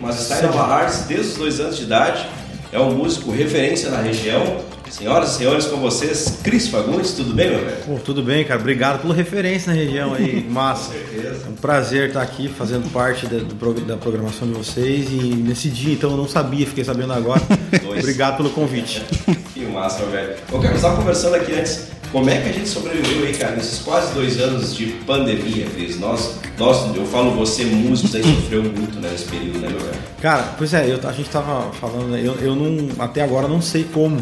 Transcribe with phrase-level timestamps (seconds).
[0.00, 2.26] mas está em Nova Hartz desde os dois anos de idade.
[2.72, 4.58] É um músico referência na região.
[4.88, 7.76] Senhoras e senhores, com vocês, Cris Fagundes, tudo bem, meu velho?
[7.86, 8.58] Pô, tudo bem, cara.
[8.58, 10.92] Obrigado pela referência na região aí, massa.
[10.94, 15.68] É um prazer estar aqui fazendo parte da, do da programação de vocês e nesse
[15.68, 17.40] dia, então eu não sabia, fiquei sabendo agora.
[17.82, 18.00] Dois.
[18.00, 19.02] Obrigado pelo convite.
[19.52, 20.34] Que massa, meu velho.
[20.52, 24.12] Eu estava conversando aqui antes, como é que a gente sobreviveu aí, cara, nesses quase
[24.14, 25.98] dois anos de pandemia, Cris?
[26.00, 29.98] Nós, nós, eu falo você, músicos, aí sofreu muito né, nesse período, né, meu velho?
[30.20, 33.84] Cara, pois é, eu- a gente tava falando, eu, eu não, até agora não sei
[33.84, 34.18] como.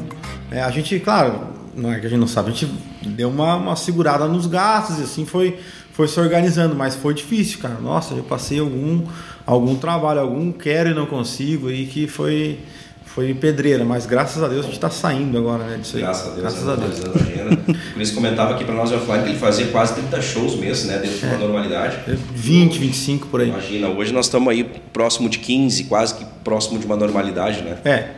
[0.50, 1.40] É, a gente, claro,
[1.74, 2.70] não é que a gente não sabe, a gente
[3.02, 5.58] deu uma, uma segurada nos gastos e assim foi,
[5.92, 7.76] foi se organizando, mas foi difícil, cara.
[7.80, 9.02] Nossa, eu passei algum,
[9.46, 12.58] algum trabalho, algum quero e não consigo, e que foi,
[13.18, 16.02] foi pedreira, mas graças a Deus a gente tá saindo agora, né, disso aí.
[16.02, 17.00] Graças a Deus, Graças né, a Deus.
[17.02, 17.72] atualizando a agenda.
[17.90, 20.98] O Cris comentava aqui para nós offline que ele fazia quase 30 shows mês, né,
[20.98, 21.98] dentro de uma normalidade.
[22.32, 23.48] 20, 25 por aí.
[23.48, 27.78] Imagina, hoje nós estamos aí próximo de 15, quase que próximo de uma normalidade, né?
[27.84, 28.08] É.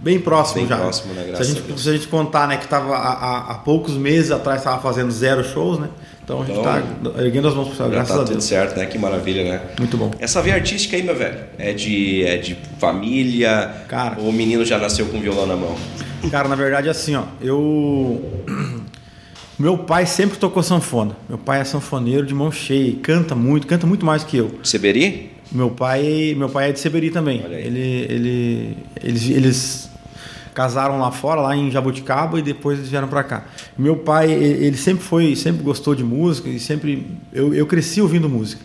[0.00, 0.76] Bem próximo Bem já.
[0.76, 1.22] próximo, né?
[1.22, 1.82] se, a Graças a gente, Deus.
[1.82, 5.78] se a gente contar, né, que tava há, poucos meses atrás estava fazendo zero shows,
[5.78, 5.88] né?
[6.22, 8.44] Então a gente Então, está erguendo as mãos para graças tá a tudo Deus.
[8.44, 8.86] certo, né?
[8.86, 9.60] Que maravilha, né?
[9.78, 10.10] Muito bom.
[10.18, 13.72] Essa veia artística aí, meu velho, é de, é de família?
[13.88, 14.16] Cara.
[14.20, 15.74] Ou o menino já nasceu com violão na mão?
[16.30, 18.22] Cara, na verdade, assim, ó, eu.
[19.58, 21.16] Meu pai sempre tocou sanfona.
[21.28, 24.58] Meu pai é sanfoneiro de mão cheia, e canta muito, canta muito mais que eu.
[24.64, 25.30] Seberi?
[25.54, 27.40] Meu pai, meu pai é de Seberi também.
[27.44, 29.90] Ele, ele, eles, eles
[30.52, 33.44] casaram lá fora, lá em Jabuticaba, e depois eles vieram para cá.
[33.78, 38.28] Meu pai, ele sempre foi, sempre gostou de música e sempre eu, eu cresci ouvindo
[38.28, 38.60] música.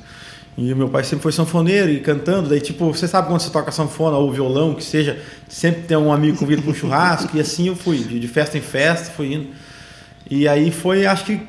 [0.57, 3.72] E meu pai sempre foi sanfoneiro e cantando, daí tipo, você sabe quando você toca
[3.72, 5.17] sanfona ou violão, que seja,
[5.47, 8.61] sempre tem um amigo convido para um churrasco e assim eu fui, de festa em
[8.61, 9.47] festa, fui indo.
[10.29, 11.39] E aí foi, acho que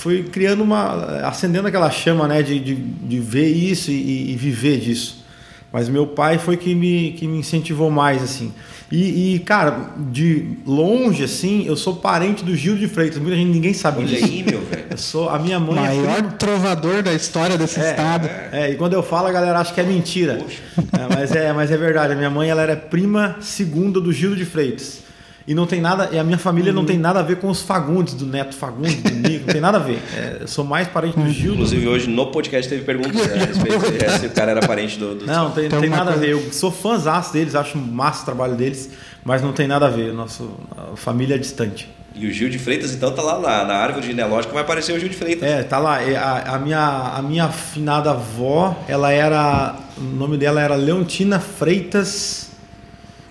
[0.00, 1.26] foi criando uma.
[1.26, 5.24] acendendo aquela chama, né, de, de, de ver isso e, e viver disso.
[5.72, 8.52] Mas meu pai foi que me, que me incentivou mais, assim.
[8.90, 13.18] E, e, cara, de longe, assim, eu sou parente do Gil de Freitas.
[13.18, 14.24] Muita gente, ninguém sabe Olha disso.
[14.24, 14.86] aí, meu velho.
[14.90, 18.28] Eu sou, a minha mãe é Maior prima- trovador da história desse é, estado.
[18.50, 20.40] É, e quando eu falo, a galera acha que é mentira.
[20.76, 22.14] É, mas, é, mas é verdade.
[22.14, 25.02] A minha mãe ela era prima segunda do Gil de Freitas.
[25.50, 27.60] E não tem nada, e a minha família não tem nada a ver com os
[27.60, 29.98] Fagundes, do Neto Fagundes, do Nico, não tem nada a ver.
[30.14, 33.42] É, eu sou mais parente do Gil do Inclusive, hoje no podcast teve perguntas né,
[33.42, 35.16] a respeito de se o cara era parente do.
[35.16, 36.30] do Não, tem, Tem nada a ver.
[36.30, 38.90] Eu sou fãzaço deles, acho massa o trabalho deles,
[39.24, 40.12] mas não tem nada a ver.
[40.12, 41.88] Nosso, a família é distante.
[42.14, 45.00] E o Gil de Freitas, então, tá lá na, na árvore genealógica, vai aparecer o
[45.00, 45.48] Gil de Freitas.
[45.48, 45.98] É, tá lá.
[45.98, 49.76] A, a minha, a minha afinada avó, ela era.
[49.98, 52.50] O nome dela era Leontina Freitas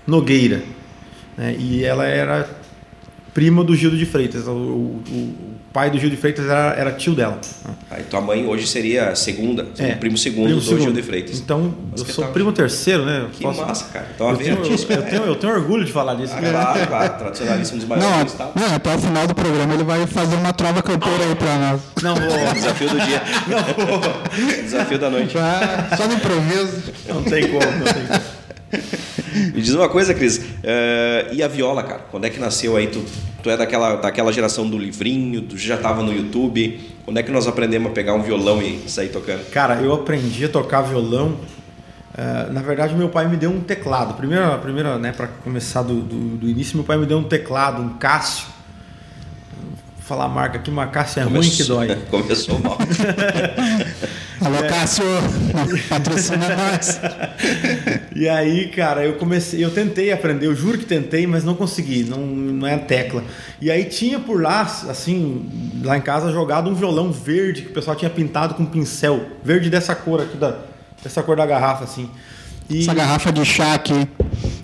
[0.05, 0.78] Nogueira.
[1.39, 1.55] Né?
[1.57, 2.47] E ela era
[3.33, 4.45] prima do Gildo de Freitas.
[4.47, 7.39] O, o- o pai do Gildo de Freitas era, era tio dela.
[7.63, 7.73] né?
[7.91, 10.81] Aí tua mãe hoje seria a segunda, seria É, o primo segundo primo do segundo.
[10.81, 11.37] Gil de Freitas.
[11.39, 11.61] Então,
[11.91, 12.33] eu sou Espetáculo.
[12.33, 13.27] primo terceiro, né?
[13.31, 14.07] Que Posso- massa, cara.
[14.15, 14.93] Então Eu tenho, artística.
[14.95, 16.33] eu, tenho, eu tenho orgulho de falar disso.
[16.35, 18.51] Ah, claro, claro, tradicionalíssimo dos Não, maiores do estado.
[18.59, 21.81] não, até o final do programa ele vai fazer uma trova cantora aí pra nós.
[22.01, 22.53] Não vou.
[22.53, 23.21] Desafio do dia.
[24.63, 25.33] Desafio da noite.
[25.95, 26.81] Só no improviso.
[27.07, 28.38] Não tem como, não tem como.
[29.53, 30.41] Me diz uma coisa, Cris.
[30.63, 32.01] eh, e a viola, cara?
[32.11, 32.87] Quando é que nasceu aí?
[32.87, 33.03] Tu,
[33.43, 36.79] tu é daquela, daquela geração do livrinho, tu já tava no YouTube.
[37.05, 39.49] Quando é que nós aprendemos a pegar um violão e sair tocando?
[39.51, 41.37] Cara, eu aprendi a tocar violão.
[42.17, 44.13] eh, na verdade, meu pai me deu um teclado.
[44.15, 47.81] Primeiro, primeiro né, para começar do, do, do início, meu pai me deu um teclado,
[47.81, 48.45] um Cássio.
[49.97, 51.95] Vou falar a marca aqui, uma Cássio é ruim que dói.
[52.09, 52.77] Começou mal.
[54.41, 55.03] Alô, Cássio,
[55.89, 56.99] patrocina nós.
[58.19, 62.03] E aí, cara, eu comecei, eu tentei aprender, eu juro que tentei, mas não consegui,
[62.03, 63.23] não, não é a tecla.
[63.61, 65.49] E aí tinha por lá, assim,
[65.85, 69.69] lá em casa jogado um violão verde que o pessoal tinha pintado com pincel, verde
[69.69, 70.53] dessa cor aqui da
[71.01, 72.09] dessa cor da garrafa assim.
[72.69, 74.05] E Essa garrafa de chá aqui.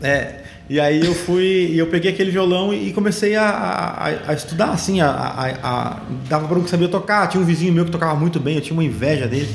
[0.04, 4.72] É, e aí eu fui, eu peguei aquele violão e comecei a, a, a estudar,
[4.72, 7.92] assim, a, a, a- dava para um que sabia tocar, tinha um vizinho meu que
[7.92, 9.48] tocava muito bem, eu tinha uma inveja dele,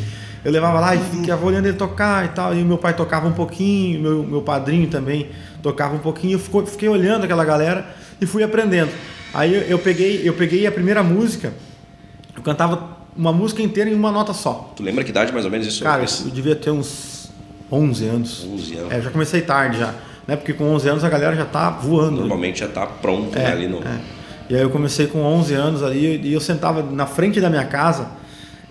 [0.45, 3.27] eu levava lá e ficava olhando ele tocar e tal, e o meu pai tocava
[3.29, 5.29] um pouquinho, meu, meu padrinho também
[5.63, 7.87] tocava um pouquinho, eu fico- fiquei olhando aquela galera
[8.21, 8.91] e fui aprendendo.
[9.35, 11.53] Aí eu, eu peguei, eu peguei a primeira música,
[12.37, 14.73] eu cantava uma música inteira em uma nota só.
[14.77, 15.83] Tu lembra que idade mais ou menos isso?
[15.85, 17.31] Cara, eu devia ter uns
[17.71, 18.47] 11 anos.
[18.51, 18.93] 11 anos.
[18.93, 19.95] É, já comecei tarde já,
[20.27, 20.37] né?
[20.37, 22.17] Porque com 11 anos a galera já tá voando.
[22.21, 23.79] Normalmente já tá pronto É, né, ali no.
[23.79, 24.01] é.
[24.49, 27.65] E aí eu comecei com 11 anos ali e eu sentava na frente da minha
[27.65, 28.09] casa.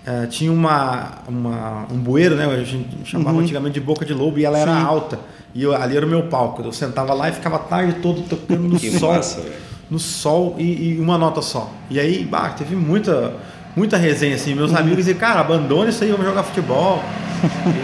[0.06, 2.46] Eh, tinha uma, uma- um bueiro, né?
[2.46, 3.42] A gente chamava Uhum.
[3.42, 5.18] antigamente de boca de lobo e ela era alta.
[5.54, 6.62] E eu- ali era o meu palco.
[6.62, 9.12] Eu sentava lá e ficava a tarde todo tocando no Que sol.
[9.14, 9.44] massa,
[9.90, 11.70] no sol e, e uma nota só.
[11.90, 13.34] E aí, bah, teve muita,
[13.76, 14.50] muita resenha assim.
[14.52, 14.56] Uhum.
[14.58, 17.02] Meus amigos diziam, cara, abandona isso aí, vamos jogar futebol.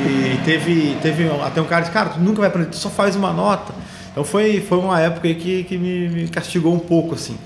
[0.07, 2.91] e teve, teve até um cara que disse, cara, tu nunca vai aprender, tu só
[2.91, 3.73] faz uma nota.
[4.13, 7.37] Então foi, foi uma época que, que me, me castigou um pouco, assim.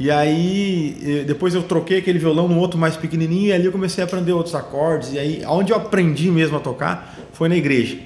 [0.00, 4.02] E aí, depois eu troquei aquele violão num outro mais pequenininho e ali eu comecei
[4.02, 5.12] a aprender outros acordes.
[5.12, 7.98] E aí, onde eu aprendi mesmo a tocar foi na igreja.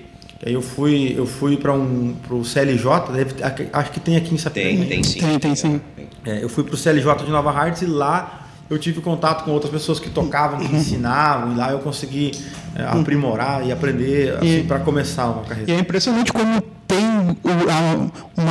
[0.44, 3.34] Aí eu fui, eu fui para um pro CLJ, deve-
[3.72, 4.78] acho que tem aqui em Sapiranga.
[4.80, 5.20] Tem, tem sim.
[5.20, 5.80] Tem, tem sim.
[6.26, 9.70] É, eu fui pro CLJ de Nova Hartz e lá eu tive contato com outras
[9.70, 12.32] pessoas que tocavam, que ensinavam, e lá eu consegui
[12.74, 15.70] é, aprimorar e aprender assim, E- para começar uma carreira.
[15.70, 16.62] E é impressionante como o-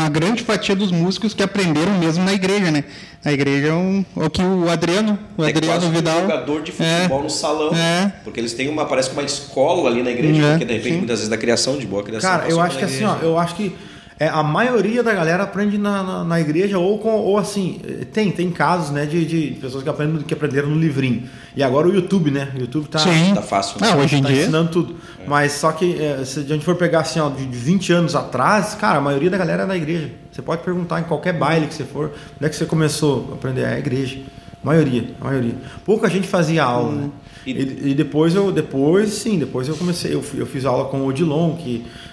[0.03, 2.83] uma grande fatia dos músicos que aprenderam mesmo na igreja, né?
[3.23, 6.21] A igreja é um, o que o Adriano, o É Adriano quase um Vidal.
[6.21, 7.73] jogador de futebol no salão.
[7.73, 8.11] É.
[8.23, 10.91] Porque eles têm uma, parece que uma escola ali na igreja, É, porque de repente,
[10.91, 10.97] sim.
[10.97, 12.29] muitas vezes, da criação de boa criação.
[12.29, 13.73] Cara, eu acho que assim, ó, eu acho que
[14.19, 17.79] é, a maioria da galera aprende na, na, na igreja ou, com, ou assim,
[18.13, 21.23] tem, tem casos, né, de, de pessoas que, aprendem, que aprenderam no livrinho.
[21.55, 22.49] E agora o YouTube, né?
[22.55, 23.33] O YouTube tá, Sim.
[23.35, 23.89] Tá fácil, né?
[23.91, 24.41] Ah, hoje em tá dia.
[24.43, 24.95] ensinando tudo.
[25.27, 28.15] Mas só que eh, se a gente for pegar assim, ó, de de 20 anos
[28.15, 30.09] atrás, cara, a maioria da galera é na igreja.
[30.31, 32.05] Você pode perguntar em qualquer baile que você for,
[32.37, 33.61] onde é que você começou a aprender?
[33.61, 34.17] É a igreja.
[34.63, 35.55] A maioria, a maioria.
[35.85, 37.09] Pouca gente fazia aula, né?
[37.45, 40.99] E- E, e depois eu, depois sim, depois eu comecei, eu, eu fiz aula com
[41.01, 41.85] o Odilon, que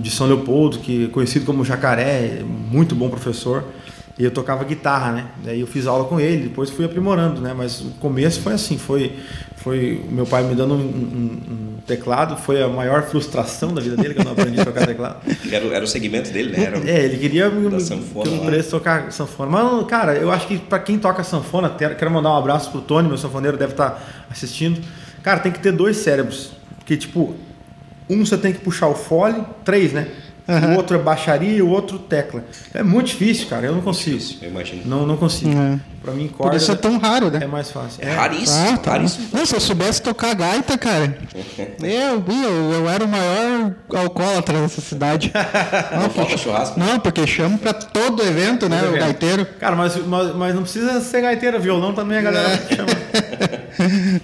[0.00, 3.64] de São Leopoldo, que é conhecido como Jacaré, muito bom professor.
[4.18, 5.26] E eu tocava guitarra, né?
[5.44, 7.54] Daí eu fiz aula com ele, depois fui aprimorando, né?
[7.56, 9.12] Mas o começo foi assim, foi,
[9.58, 13.96] foi meu pai me dando um, um- um teclado, foi a maior frustração da vida
[13.96, 15.18] dele que eu não aprendi a tocar teclado.
[15.52, 16.64] Era, o- era o segmento dele, né?
[16.64, 18.38] Era É, ele queria Da sanfona que eu lá.
[18.42, 19.50] aprendesse a tocar sanfona.
[19.52, 23.06] Mas, cara, eu acho que pra quem toca sanfona, quero mandar um abraço pro Tony,
[23.06, 24.80] meu sanfoneiro deve estar assistindo.
[25.22, 26.50] Cara, tem que ter dois cérebros.
[26.78, 27.36] Porque, tipo,
[28.08, 30.08] um você tem que puxar o fole, três, né?
[30.72, 32.42] O outro é baixaria e o outro tecla.
[32.72, 33.66] É muito difícil, cara.
[33.66, 34.16] Eu não consigo.
[34.16, 34.82] Difícil, eu imagino.
[34.86, 35.50] Não, não consigo.
[35.50, 35.78] É.
[36.00, 37.40] Pra mim, Por corda isso é tão raro, né?
[37.42, 37.98] é mais fácil.
[38.02, 38.92] É raríssimo, Ah, tá.
[38.92, 39.28] raríssimo.
[39.30, 41.18] Não, se eu soubesse tocar gaita, cara,
[41.82, 45.30] eu, eu, eu era o maior alcoólatra dessa cidade.
[46.00, 46.80] Não falta churrasco.
[46.80, 48.78] Não, porque chamo pra todo evento, né?
[48.78, 49.04] Todo O evento.
[49.04, 49.46] gaiteiro.
[49.60, 51.60] Cara, mas, mas, mas não precisa ser gaiteiro.
[51.60, 52.88] Violão também a galera chama.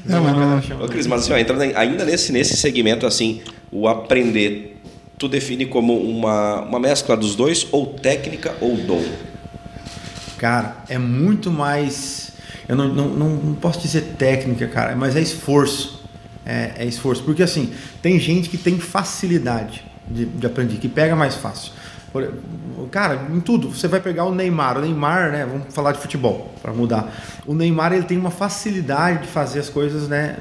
[0.04, 0.62] Não, não.
[0.62, 0.84] chama.
[0.84, 4.80] Ô, Cris, mas assim, ó, entrando ainda nesse, nesse segmento, assim, o aprender,
[5.18, 9.04] tu define como uma, uma mescla dos dois, ou técnica ou dom?
[10.38, 12.32] Cara, é muito mais.
[12.68, 16.02] Eu não, não, não, não posso dizer técnica, cara, mas é esforço.
[16.44, 17.22] É, é esforço.
[17.22, 21.72] Porque assim, tem gente que tem facilidade de, de aprender, que pega mais fácil.
[22.90, 23.70] Cara, em tudo.
[23.70, 24.78] Você vai pegar o Neymar.
[24.78, 25.46] O Neymar, né?
[25.50, 27.12] Vamos falar de futebol, para mudar.
[27.46, 30.36] O Neymar, ele tem uma facilidade de fazer as coisas, né?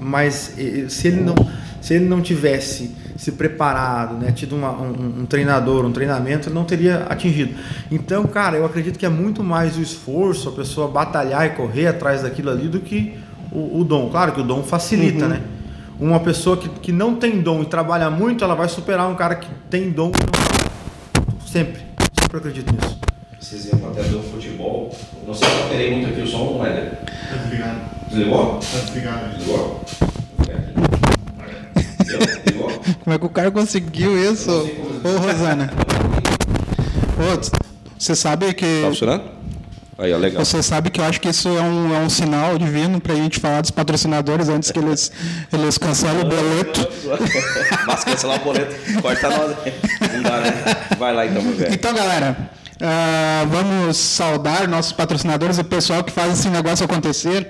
[0.00, 0.54] Mas
[0.88, 1.34] se ele não,
[1.80, 6.54] se ele não tivesse se preparado, né, tido uma- um, um treinador, um treinamento, ele
[6.56, 7.54] não teria atingido.
[7.88, 11.86] Então, cara, eu acredito que é muito mais o esforço, a pessoa batalhar e correr
[11.86, 13.14] atrás daquilo ali do que
[13.52, 14.08] o, o dom.
[14.10, 15.40] Claro que o dom facilita, né?
[16.00, 19.36] Uma pessoa que, que não tem dom e trabalha muito, ela vai superar um cara
[19.36, 20.51] que tem dom e não
[21.52, 21.82] Sempre.
[22.18, 22.98] Sempre acredito nisso.
[23.38, 24.90] Esse exemplo até do futebol,
[25.26, 26.92] não sei se eu alterei muito aqui o som, não é?
[27.28, 27.80] Tá desligado.
[28.08, 28.58] Desligou?
[28.58, 29.36] Tá desligado.
[29.36, 29.84] Desligou?
[33.04, 34.50] Como é que o cara conseguiu isso?
[34.50, 35.70] Ô, Rosana.
[37.18, 37.38] Ô,
[37.98, 38.80] você sabe que.
[38.80, 39.41] Tá funcionando?
[39.98, 40.44] Aí, ó, legal.
[40.44, 43.38] Você sabe que eu acho que isso é um, é um sinal divino pra gente
[43.38, 45.12] falar dos patrocinadores antes que eles,
[45.52, 46.88] eles cancelem o boleto.
[47.86, 49.56] Mas cancelar o boleto, corta nós.
[50.14, 50.52] Não dá, né?
[50.98, 51.74] Vai lá então, velho.
[51.74, 52.36] Então, galera,
[52.80, 57.48] ah, vamos saudar nossos patrocinadores, o pessoal que faz esse negócio acontecer,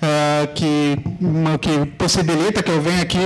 [0.00, 3.18] ah, que, uma- que possibilita que eu venha aqui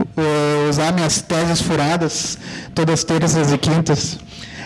[0.00, 2.38] uh, usar minhas teses furadas
[2.74, 4.18] todas terças e quintas.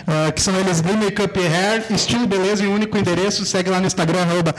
[0.07, 3.45] Ah, que são eles Blue Makeup Hair, estilo beleza e único endereço.
[3.45, 4.53] Segue lá no Instagram, arroba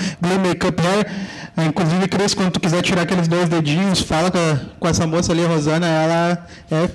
[0.46, 1.06] Makeup Hair.
[1.56, 5.06] Ah, inclusive, Cris, quando tu quiser tirar aqueles dois dedinhos, fala com, a- com essa
[5.06, 6.88] moça ali, a Rosana, ela é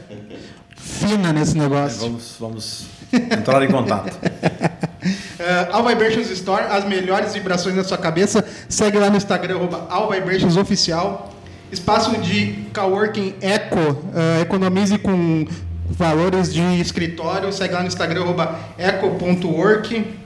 [0.75, 1.99] fina nesse negócio.
[1.99, 4.13] Vamos, vamos entrar em contato.
[4.13, 8.43] Uh, All Vibrations Store, as melhores vibrações na sua cabeça.
[8.67, 11.33] Segue lá no Instagram, arroba All Vibrations Oficial.
[11.71, 15.45] Espaço de coworking Eco, uh, economize com
[15.89, 17.51] valores de escritório.
[17.51, 20.19] Segue lá no Instagram, arroba eco.work.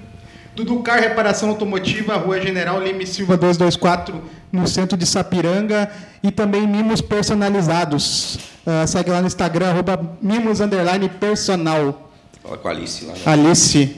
[0.55, 5.91] Dudu Car Reparação Automotiva, Rua General Lime Silva 224, no centro de Sapiranga.
[6.21, 8.35] E também mimos personalizados.
[8.65, 12.11] Uh, segue lá no Instagram, arroba mimos underline personal.
[12.41, 13.13] Fala com a Alice lá.
[13.13, 13.19] Né?
[13.25, 13.97] Alice,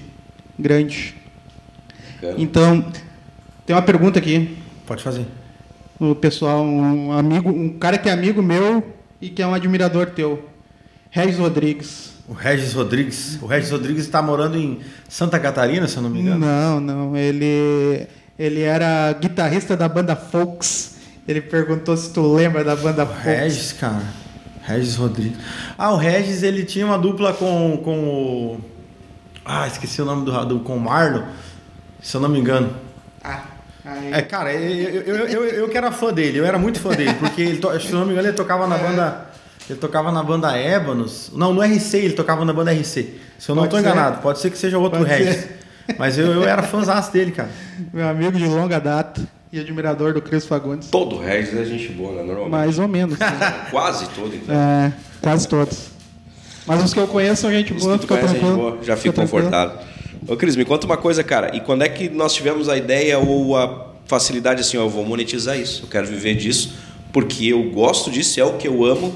[0.57, 1.15] grande.
[2.25, 2.35] Bacana.
[2.37, 2.85] Então,
[3.65, 4.57] tem uma pergunta aqui.
[4.85, 5.25] Pode fazer.
[5.99, 8.83] O pessoal, um amigo, um cara que é amigo meu
[9.21, 10.49] e que é um admirador teu.
[11.15, 12.13] Regis Rodrigues.
[12.27, 13.39] O Regis Rodrigues.
[13.41, 16.45] O Regis Rodrigues está morando em Santa Catarina, se eu não me engano.
[16.45, 17.15] Não, não.
[17.15, 18.05] Ele,
[18.37, 20.97] ele era guitarrista da banda Folks.
[21.25, 23.23] Ele perguntou se tu lembra da banda O Folks.
[23.23, 24.03] Regis, cara.
[24.63, 25.37] Regis Rodrigues.
[25.77, 28.61] Ah, o Regis ele tinha uma dupla com, com o.
[29.45, 31.23] Ah, esqueci o nome do, do com o Marlon,
[32.01, 32.75] se eu não me engano.
[33.23, 33.43] Ah,
[33.85, 34.11] aí.
[34.11, 36.89] É, cara, eu, eu, eu, eu, eu que era fã dele, eu era muito fã
[36.89, 39.33] dele, porque ele, se eu não me engano, ele tocava na banda.
[39.69, 41.31] Ele tocava na banda Ébanos.
[41.33, 43.15] Não, no RC, ele tocava na banda RC.
[43.39, 45.35] Se eu não estou enganado, pode ser que seja outro Pode Regis.
[45.35, 45.59] ser.
[45.97, 47.49] Mas eu, eu era fãzaço dele, cara.
[47.93, 50.89] Meu amigo de longa data e admirador do Cris Fagundes.
[50.89, 52.23] Todo o Regis é gente boa, né?
[52.23, 52.51] Normalmente.
[52.51, 53.17] Mais ou menos.
[53.71, 54.55] Quase todo, então.
[54.55, 55.87] é, quase todos.
[56.65, 58.55] Mas os que eu conheço são gente Os boa, que tu fica gente tranquilo.
[58.55, 59.77] boa, já fico confortável.
[60.27, 61.55] Ô, Cris, me conta uma coisa, cara.
[61.55, 65.05] E quando é que nós tivemos a ideia ou a facilidade assim, ó, eu vou
[65.05, 66.73] monetizar isso, eu quero viver disso,
[67.13, 69.13] porque eu gosto disso, é o que eu amo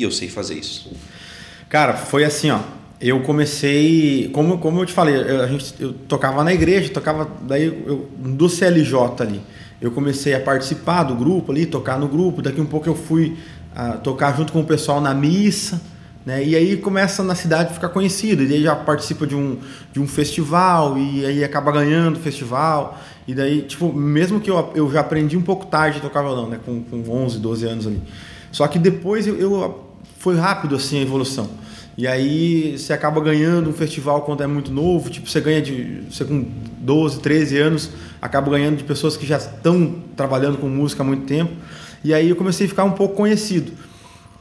[0.00, 0.90] e eu sei fazer isso.
[1.68, 2.58] Cara, foi assim, ó.
[3.00, 7.30] Eu comecei, como, como eu te falei, eu, a gente, eu tocava na igreja, tocava
[7.42, 9.40] daí eu, do CLJ ali.
[9.80, 12.42] Eu comecei a participar do grupo ali, tocar no grupo.
[12.42, 13.36] Daqui um pouco eu fui
[13.74, 15.80] ah, tocar junto com o pessoal na missa,
[16.24, 16.44] né?
[16.44, 18.42] E aí começa na cidade ficar conhecido.
[18.42, 19.58] E aí já participa de um,
[19.92, 22.98] de um festival e aí acaba ganhando o festival.
[23.26, 26.48] E daí, tipo, mesmo que eu, eu já aprendi um pouco tarde a tocar violão,
[26.48, 26.58] né?
[26.64, 28.02] Com, com 11, 12 anos ali.
[28.52, 29.89] Só que depois eu, eu
[30.20, 31.48] foi rápido assim a evolução.
[31.96, 36.02] E aí você acaba ganhando um festival quando é muito novo, tipo, você ganha de.
[36.10, 36.46] Você com
[36.78, 37.90] 12, 13 anos,
[38.22, 41.52] acaba ganhando de pessoas que já estão trabalhando com música há muito tempo.
[42.04, 43.72] E aí eu comecei a ficar um pouco conhecido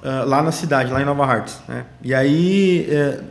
[0.03, 1.59] ah, lá na cidade, lá em Nova Hartz.
[1.67, 1.85] Né?
[2.03, 3.21] E aí, eh,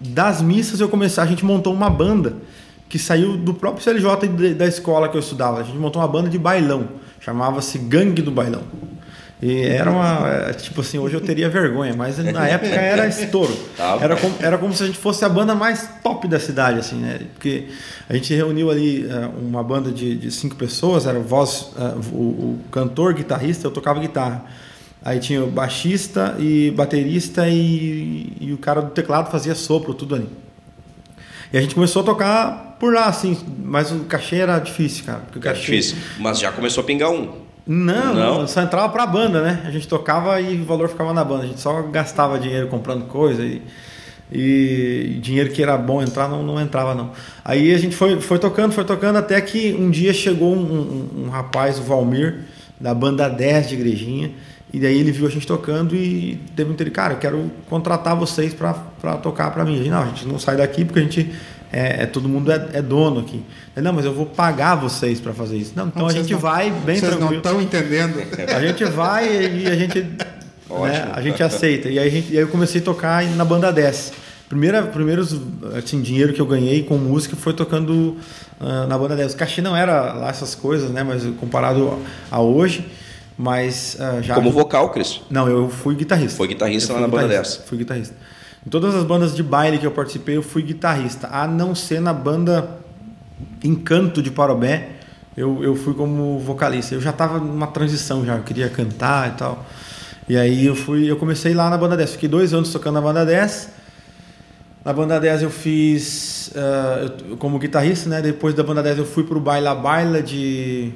[0.00, 2.36] das missas, eu comecei, a gente montou uma banda
[2.88, 5.60] que saiu do próprio CLJ da escola que eu estudava.
[5.60, 6.88] A gente montou uma banda de bailão,
[7.20, 8.62] chamava-se Gangue do Bailão.
[9.42, 10.28] E era uma.
[10.48, 13.54] é, Tipo assim, hoje eu teria vergonha, mas na época era estouro.
[13.76, 16.78] Tá Era como, era como se a gente fosse a banda mais top da cidade,
[16.78, 17.20] assim, né?
[17.34, 17.68] Porque
[18.08, 22.16] a gente reuniu ali eh, uma banda de, de cinco pessoas, era voz, eh, o,
[22.16, 24.44] o cantor, guitarrista, eu tocava guitarra.
[25.04, 30.14] Aí tinha o baixista e baterista e, e o cara do teclado fazia sopro, tudo
[30.14, 30.28] ali.
[31.52, 35.20] E a gente começou a tocar por lá, assim, mas o cachê era difícil, cara.
[35.20, 35.96] porque o É cachê- difícil.
[36.18, 37.44] Mas já começou a pingar um.
[37.66, 38.46] Não, Não?
[38.46, 39.62] só entrava pra banda, né?
[39.66, 41.44] A gente tocava e o valor ficava na banda.
[41.44, 43.60] A gente só gastava dinheiro comprando coisa e,
[44.32, 47.10] e dinheiro que era bom entrar não, não entrava, não.
[47.44, 51.24] Aí a gente foi, foi tocando, foi tocando, até que um dia chegou um, um-
[51.26, 52.40] um rapaz, o Valmir,
[52.80, 54.30] da banda 10 de Igrejinha,
[54.72, 58.14] e daí ele viu a gente tocando e teve um interesse, cara, eu quero contratar
[58.16, 59.74] vocês pra, pra tocar pra mim.
[59.74, 61.32] A gente, não, a gente não sai daqui porque a gente,
[61.72, 63.42] é, é- todo mundo é, é dono aqui.
[63.76, 65.72] Não, mas eu vou pagar vocês pra fazer isso.
[65.76, 67.42] Não, então Não, a vocês gente não- vai bem Vocês não tranquilo.
[67.42, 68.22] estão entendendo.
[68.54, 70.00] A gente vai e a gente,
[70.70, 71.88] né, a gente aceita.
[71.88, 74.12] E aí, a gente- e aí eu comecei a tocar na banda 10.
[74.48, 75.36] Primeira, primeiros
[75.76, 78.16] assim, dinheiro que eu ganhei com música foi tocando
[78.60, 79.34] ah, na banda 10.
[79.34, 81.02] O cachê não era lá essas coisas, né?
[81.02, 81.98] Mas comparado
[82.30, 82.86] a hoje,
[83.36, 84.34] mas ah, já.
[84.36, 85.20] Como vocal, Cris.
[85.28, 86.36] Não, eu fui guitarrista.
[86.36, 87.68] Foi guitarrista lá na banda guitarrista, 10.
[87.68, 88.14] Fui guitarrista.
[88.66, 91.28] Em todas as bandas de baile que eu participei, eu fui guitarrista.
[91.30, 92.68] A não ser na banda
[93.62, 94.88] Encanto de Parobé,
[95.36, 96.94] eu, eu fui como vocalista.
[96.94, 99.64] Eu já estava numa transição já, eu queria cantar e tal.
[100.28, 102.12] E aí eu fui, eu comecei lá na banda 10.
[102.12, 103.70] Fiquei dois anos tocando na banda 10.
[104.84, 108.20] Na banda 10 eu fiz ah, eu- como guitarrista, né?
[108.20, 110.90] Depois da banda 10 eu fui pro Baila Baila de,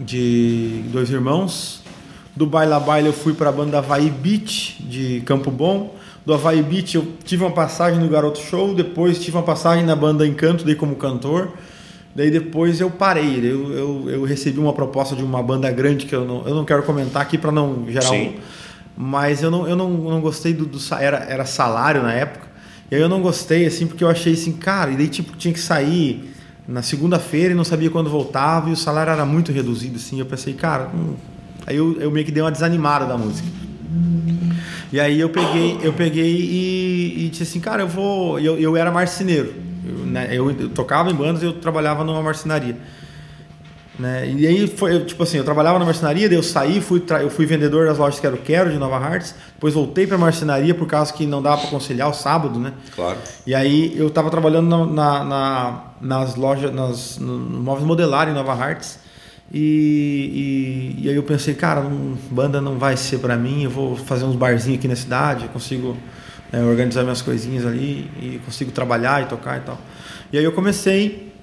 [0.00, 1.80] de Dois Irmãos.
[2.34, 5.94] Do Baila Baila eu fui para a banda Havaí Beach de Campo Bom.
[6.24, 8.74] Do Havaí Beach eu tive uma passagem no Garoto Show.
[8.74, 11.52] Depois tive uma passagem na banda Encanto, daí como cantor.
[12.14, 13.38] Daí depois eu parei.
[13.40, 16.64] Eu, eu, eu recebi uma proposta de uma banda grande que eu não, eu não
[16.64, 18.28] quero comentar aqui para não gerar Sim.
[18.28, 18.34] um,
[18.96, 22.46] mas eu não, eu não, não gostei do, do era, era salário na época.
[22.90, 25.52] E aí eu não gostei, assim, porque eu achei assim, cara, e daí tipo, tinha
[25.52, 26.32] que sair
[26.66, 30.18] na segunda-feira e não sabia quando voltava, e o salário era muito reduzido, assim.
[30.18, 31.14] Eu pensei, cara, hum.
[31.66, 33.48] aí eu, eu meio que dei uma desanimada da música.
[34.94, 38.38] E aí eu peguei, eu peguei e, e disse assim, cara, eu vou.
[38.38, 39.52] Eu, eu era marceneiro.
[39.84, 42.76] Eu, né, eu, eu tocava em bandas e eu trabalhava numa marcenaria.
[43.98, 44.32] Né?
[44.38, 47.28] E aí foi, eu, tipo assim, eu trabalhava na marcenaria, daí eu saí, fui eu
[47.28, 51.12] fui vendedor das lojas Quero Quero de Nova Hartz, depois voltei para marcenaria por causa
[51.12, 52.72] que não dava para conciliar o sábado, né?
[52.94, 53.18] Claro.
[53.44, 58.32] E aí eu estava trabalhando na, na- na- nas lojas, nas, no móveis modelar em
[58.32, 58.98] Nova Hartz.
[59.52, 63.70] E, e, e aí eu pensei, cara, não- banda não vai ser para mim, eu
[63.70, 65.96] vou fazer uns barzinhos aqui na cidade, eu consigo
[66.52, 69.80] né, organizar minhas coisinhas ali e consigo trabalhar e tocar e tal.
[70.32, 71.34] E aí eu comecei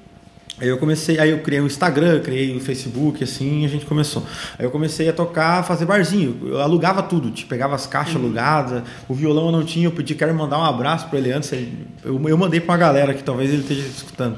[0.61, 3.83] Aí eu comecei, aí eu criei um Instagram, criei o Facebook, assim, e a gente
[3.83, 4.23] começou.
[4.59, 6.39] Aí eu comecei a tocar, fazer barzinho.
[6.45, 10.13] Eu alugava tudo, tipo, pegava as caixas alugadas, o violão eu não tinha, eu pedi,
[10.13, 11.51] quero mandar um abraço para ele antes.
[12.03, 14.37] Eu, eu mandei para uma galera que talvez ele esteja escutando.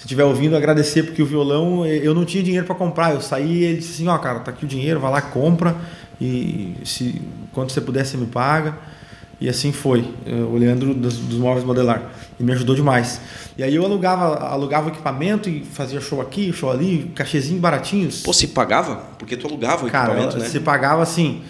[0.00, 3.12] Se estiver ouvindo, agradecer, porque o violão eu não tinha dinheiro para comprar.
[3.12, 5.76] Eu saí e ele disse assim: Ó, cara, tá aqui o dinheiro, vai lá, compra
[6.18, 7.20] e se
[7.52, 8.78] quando você puder você me paga.
[9.38, 10.08] E assim foi,
[10.50, 12.12] o Leandro dos, dos Móveis Modelar.
[12.38, 13.20] E me ajudou demais.
[13.58, 18.22] E aí eu alugava, alugava equipamento e fazia show aqui, show ali, cachezinho baratinhos.
[18.22, 18.96] Pô, se pagava?
[19.18, 20.48] Porque tu alugava o cara, equipamento, né?
[20.48, 21.42] Se pagava assim.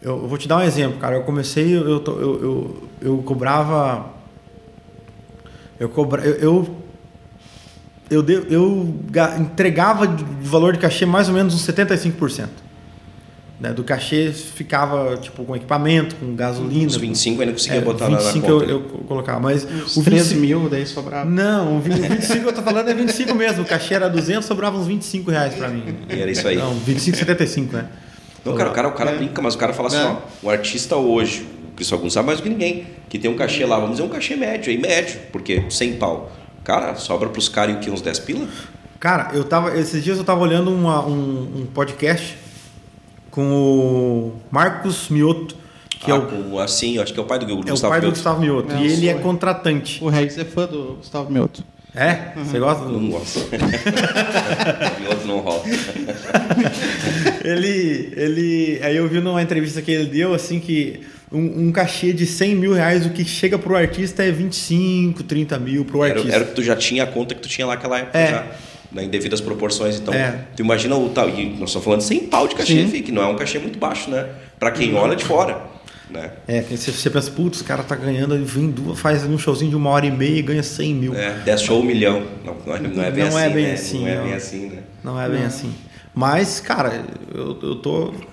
[0.00, 1.14] Eu, eu vou te dar um exemplo, cara.
[1.14, 4.06] Eu comecei, eu, eu, eu, eu cobrava.
[5.78, 6.81] Eu, cobra, eu, eu
[8.12, 8.94] eu, de, eu
[9.40, 12.48] entregava de valor de cachê mais ou menos uns 75%.
[13.62, 13.72] Né?
[13.72, 16.88] Do cachê ficava tipo com equipamento, com gasolina.
[16.88, 20.02] Os 25 ainda conseguia é, botar 25 na, na eu, eu, colocava, mas Os o
[20.02, 21.30] 13 mil daí sobrava.
[21.30, 23.62] Não, o 25 que eu tô falando é 25 mesmo.
[23.62, 25.84] O cachê era 200, sobrava uns 25 reais para mim.
[26.10, 26.56] E era isso aí.
[26.56, 27.86] Não, 25,75, né?
[28.44, 29.16] Não, cara, o cara, o cara é.
[29.16, 32.40] brinca, mas o cara fala assim, ó, o artista hoje, o Cristo Augusto sabe mais
[32.40, 35.20] do que ninguém, que tem um cachê lá, vamos dizer um cachê médio, aí médio,
[35.30, 36.32] porque 100 pau.
[36.64, 38.48] Cara, sobra pros caras o que, uns 10 pila?
[39.00, 42.38] Cara, eu tava, esses dias eu tava olhando uma, um, um podcast
[43.30, 45.56] com o Marcos Mioto,
[45.88, 47.86] que ah, é o com, assim, acho que é o pai do, do é Gustavo
[47.86, 48.74] o pai do Gustavo Mioto.
[48.76, 50.02] e ele é contratante.
[50.02, 51.64] O Regis é fã do Gustavo Mioto.
[51.94, 52.32] É?
[52.36, 52.44] Uhum.
[52.44, 52.84] Você gosta?
[52.84, 53.40] Não gosto.
[55.00, 55.62] Mioto não rola.
[57.44, 61.00] ele, ele, aí eu vi numa entrevista que ele deu assim que
[61.32, 65.58] um, um, cachê de 100 mil reais, o que chega pro artista é 25, 30
[65.58, 66.28] mil pro artista.
[66.28, 68.30] Era, era que tu já tinha a conta que tu tinha lá naquela época é.
[68.30, 68.46] já.
[68.92, 69.98] Né, em devidas proporções.
[69.98, 70.44] Então, é.
[70.54, 71.28] tu imagina o tal.
[71.30, 73.78] E nós estamos falando de 100 pau de cachê, que não é um cachê muito
[73.78, 74.28] baixo, né?
[74.58, 75.72] Para quem olha de fora.
[76.10, 76.30] Né?
[76.46, 79.76] É, você, você pensa, putz, o cara tá ganhando, vem duas, faz um showzinho de
[79.76, 81.14] uma hora e meia e ganha 100 mil.
[81.14, 82.22] É, 10 show um milhão.
[82.44, 83.38] Não, não, é, é bem não assim.
[83.38, 83.72] É bem né?
[83.72, 84.24] assim não é não.
[84.24, 84.78] bem assim, né?
[85.02, 85.74] Não é bem assim.
[86.14, 87.02] Mas, cara,
[87.34, 88.31] eu, eu tô é,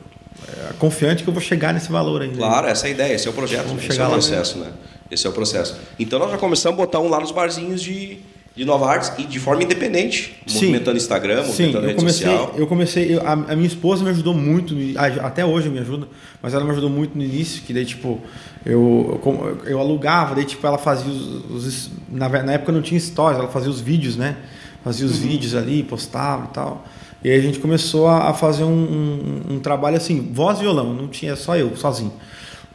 [0.77, 2.38] confiante que eu vou chegar nesse valor ainda.
[2.38, 3.85] Claro, essa é a ideia, esse é o projeto, né?
[3.88, 4.71] esse é o processo, né?
[5.12, 5.75] Esse é o processo.
[5.97, 8.19] Então nós já começamos a botar um lá nos barzinhos de,
[8.55, 10.55] de Nova Artes e de forma independente, Sim.
[10.55, 12.53] movimentando Instagram, movimentando Sim, rede comecei, social.
[12.55, 14.75] Eu comecei, eu, a, a, minha esposa me ajudou muito,
[15.23, 16.07] até hoje me ajuda,
[16.41, 18.21] mas ela me ajudou muito no início, que daí tipo,
[18.65, 22.99] eu, eu, eu alugava, daí tipo, ela fazia os, os na, na, época não tinha
[22.99, 24.35] stories, ela fazia os vídeos, né?
[24.83, 25.27] Fazia os uhum.
[25.27, 26.85] vídeos ali, postava e tal.
[27.23, 30.93] E aí a gente começou a, fazer um, um, um, trabalho assim, voz e violão,
[30.93, 32.13] não tinha só eu, sozinho.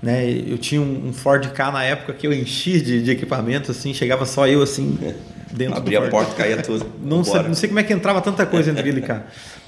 [0.02, 0.30] Né?
[0.46, 4.26] Eu tinha um, Ford K na época que eu enchi de, de equipamento, assim, chegava
[4.26, 4.98] só eu assim,
[5.50, 6.85] dentro Abria a porta, caía tudo.
[7.02, 9.22] Não sei, não sei como é que entrava tanta coisa dentro daquele carro.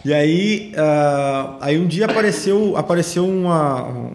[0.05, 4.11] E aí, uh, aí um dia apareceu, apareceu uma.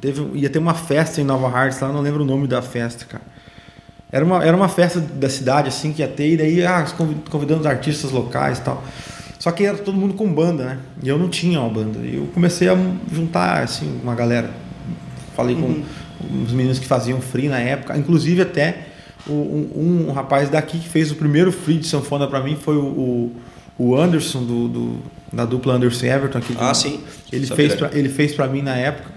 [0.00, 3.04] Teve, ia ter uma festa em Nova Hartz, lá não lembro o nome da festa,
[3.04, 3.22] cara.
[4.12, 6.84] Era uma, era uma festa da cidade, assim, que ia ter, e daí, ah,
[7.30, 8.82] convidando os artistas locais e tal.
[9.44, 10.78] Só que era todo mundo com banda, né?
[11.02, 11.98] E eu não tinha uma banda.
[11.98, 12.74] E eu comecei a
[13.12, 14.50] juntar, assim, uma galera.
[15.36, 15.82] Falei uhum.
[16.18, 17.94] com os meninos que faziam free na época.
[17.94, 18.86] Inclusive até
[19.28, 23.32] um, um, rapaz daqui que fez o primeiro free de sanfona para mim foi o,
[23.76, 24.98] o Anderson, do, do,
[25.30, 26.56] da dupla Anderson Everton aqui.
[26.58, 27.00] Ah, sim.
[27.30, 29.10] Ele fez, pra, ele fez para mim na época.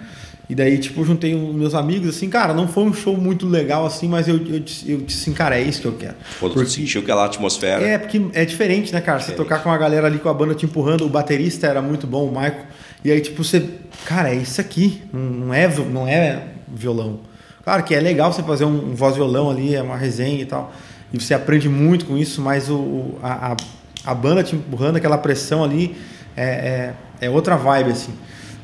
[0.49, 3.85] E daí, tipo, juntei os meus amigos, assim, cara, não foi um show muito legal,
[3.85, 6.15] assim, mas eu, eu, eu disse assim, cara, é isso que eu quero.
[6.39, 7.83] Pô, tu sentiu aquela atmosfera.
[7.83, 9.19] É, porque é diferente, né, cara?
[9.19, 12.07] Você tocar com a galera ali com a banda te empurrando, o baterista era muito
[12.07, 12.65] bom, o Michael.
[13.03, 13.69] E aí, tipo, você,
[14.05, 17.19] cara, é isso aqui, não é, não é violão.
[17.63, 20.73] Claro que é legal você fazer um, um voz-violão ali, é uma resenha e tal.
[21.11, 23.57] E você aprende muito com isso, mas o, a, a,
[24.05, 25.97] a banda te empurrando, aquela pressão ali,
[26.37, 28.13] é, é, é outra vibe, assim.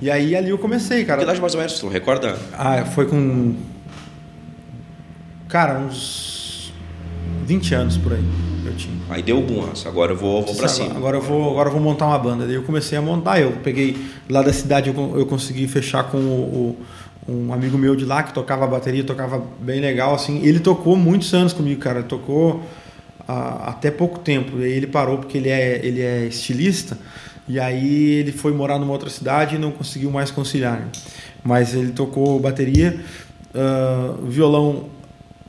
[0.04, 1.20] E aí ali eu comecei, cara.
[1.20, 2.38] Que idade mais ou menos, tu recorda?
[2.52, 3.56] Ah, foi com.
[5.48, 6.74] Cara, uns
[7.46, 8.24] 20 anos por aí
[8.66, 8.94] eu tinha.
[9.10, 10.94] Aí deu o boom, agora eu vou, vou pra cima.
[10.94, 12.46] Agora eu vou, agora eu vou montar uma banda.
[12.46, 13.96] Daí eu comecei a montar, eu peguei
[14.30, 16.78] lá da cidade, eu, eu consegui fechar com o,
[17.26, 20.44] o, um amigo meu de lá que tocava bateria, tocava bem legal, assim.
[20.44, 22.00] Ele tocou muitos anos comigo, cara.
[22.00, 22.62] Ele tocou
[23.26, 24.60] ah, até pouco tempo.
[24.60, 26.98] E aí ele parou porque ele é, ele é estilista.
[27.48, 30.80] E aí ele foi morar numa outra cidade e não conseguiu mais conciliar.
[30.80, 30.88] Né?
[31.44, 33.00] Mas ele tocou bateria,
[33.54, 34.92] uh, violão.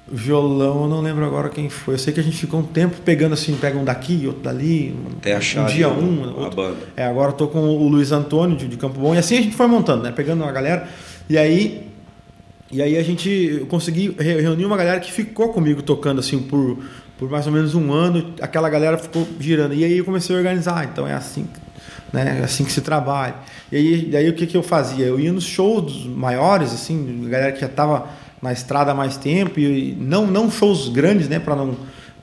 [0.07, 1.95] Violão, eu não lembro agora quem foi.
[1.95, 4.95] Eu sei que a gente ficou um tempo pegando assim, pega um daqui, outro dali.
[5.17, 6.29] Até achar um dia um.
[6.39, 6.57] Outro.
[6.57, 6.77] banda.
[6.95, 9.15] É, agora eu tô com o Luiz Antônio de, Campo Bom.
[9.15, 10.13] E assim a gente foi montando, né?
[10.13, 10.87] Pegando uma galera.
[11.29, 11.89] E aí
[12.71, 16.79] e aí a gente consegui reunir uma galera que ficou comigo tocando assim por,
[17.19, 18.35] por mais ou menos um ano.
[18.43, 19.73] Aquela galera ficou girando.
[19.73, 20.85] E aí eu comecei a organizar.
[20.85, 21.49] Então é assim
[22.13, 22.41] né?
[22.45, 23.35] Assim que se trabalha.
[23.71, 25.05] E aí, daí o que, que eu fazia?
[25.05, 28.07] Eu ia nos shows maiores, assim, galera que já estava
[28.41, 31.39] na estrada há mais tempo, e não, não shows grandes, né?
[31.39, 31.77] Para não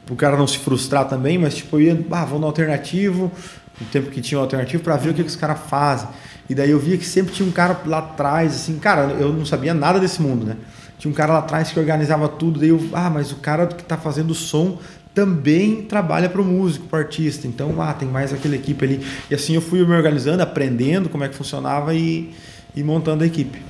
[0.09, 3.31] o cara não se frustrar também, mas tipo, eu ia, ah, vou no alternativo,
[3.79, 6.09] no tempo que tinha o alternativo, para ver o que, que os caras fazem.
[6.49, 9.45] E daí eu via que sempre tinha um cara lá atrás, assim, cara, eu não
[9.45, 10.57] sabia nada desse mundo, né?
[10.97, 13.81] Tinha um cara lá atrás que organizava tudo, daí eu, ah, mas o cara que
[13.81, 14.77] está fazendo o som
[15.13, 17.47] também trabalha para o músico, para o artista.
[17.47, 19.01] Então, ah, tem mais aquela equipe ali.
[19.29, 22.31] E assim eu fui me organizando, aprendendo como é que funcionava e,
[22.75, 23.61] e montando a equipe.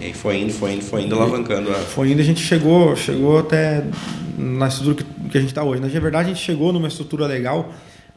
[0.00, 1.74] E aí foi indo, foi indo, foi indo, alavancando a.
[1.74, 3.84] Foi indo, a gente chegou, chegou até
[4.36, 5.80] na estrutura que, que a gente está hoje.
[5.80, 7.72] Na verdade, a gente chegou numa estrutura legal.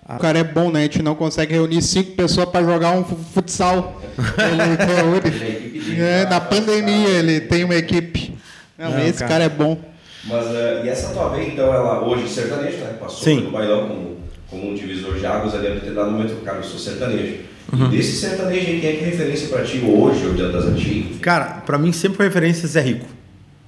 [0.07, 0.79] O cara é bom, né?
[0.81, 3.99] A gente não consegue reunir cinco pessoas para jogar um fu- futsal.
[4.37, 8.35] Ele, é, na pandemia ele tem uma equipe.
[8.77, 9.29] Não, Não, esse cara.
[9.31, 9.79] cara é bom.
[10.25, 12.97] Mas eh, e essa tua veia, então, ela hoje sertanejo, né?
[12.99, 13.41] Passou Sim.
[13.41, 14.17] pelo bailão como,
[14.49, 17.37] como um divisor de águas ali no determinado momento, cara, eu sou sertanejo.
[17.71, 17.89] Uhum.
[17.89, 21.19] Desse sertanejo aí, quem é que é referência pra ti hoje, ou diante das antigas?
[21.19, 23.05] Cara, pra mim sempre foi referência Zé Rico.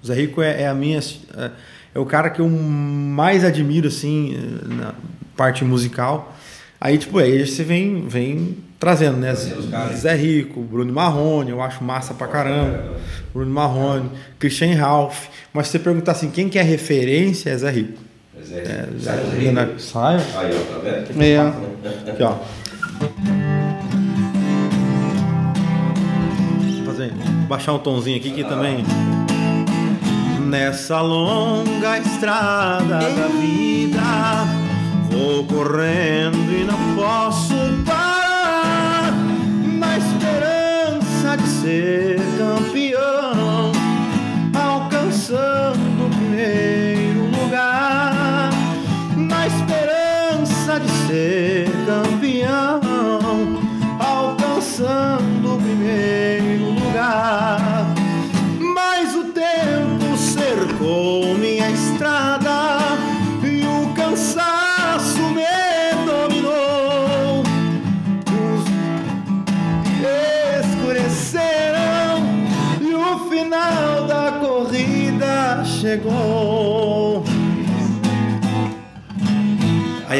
[0.05, 0.99] Zé Rico é, é a minha.
[0.99, 1.51] É,
[1.95, 4.93] é o cara que eu mais admiro, assim, na
[5.35, 6.35] parte musical.
[6.79, 9.33] Aí, tipo, aí você vem, vem trazendo, né?
[9.95, 12.95] Zé Rico, Bruno Marrone, eu acho massa pra caramba.
[13.33, 14.09] Bruno Marrone,
[14.39, 15.25] Christian Ralph.
[15.53, 17.99] Mas se você perguntar assim, quem que é referência é Zé Rico.
[18.51, 19.79] É, É, sai do Zé- rio.
[19.79, 20.15] Sai.
[20.37, 21.23] Aí, ó, tá vendo?
[21.23, 22.11] É.
[22.11, 22.35] Aqui, ó.
[26.75, 27.11] Vou fazer,
[27.47, 28.83] baixar um tonzinho aqui que também.
[30.47, 33.99] Nessa longa estrada da vida,
[35.11, 37.53] vou correndo e não posso
[37.85, 38.06] parar.
[41.67, 43.73] Ser campeão,
[44.53, 48.51] alcançando o primeiro lugar.
[49.17, 52.79] Na esperança de ser campeão,
[53.99, 57.76] alcançando o primeiro lugar.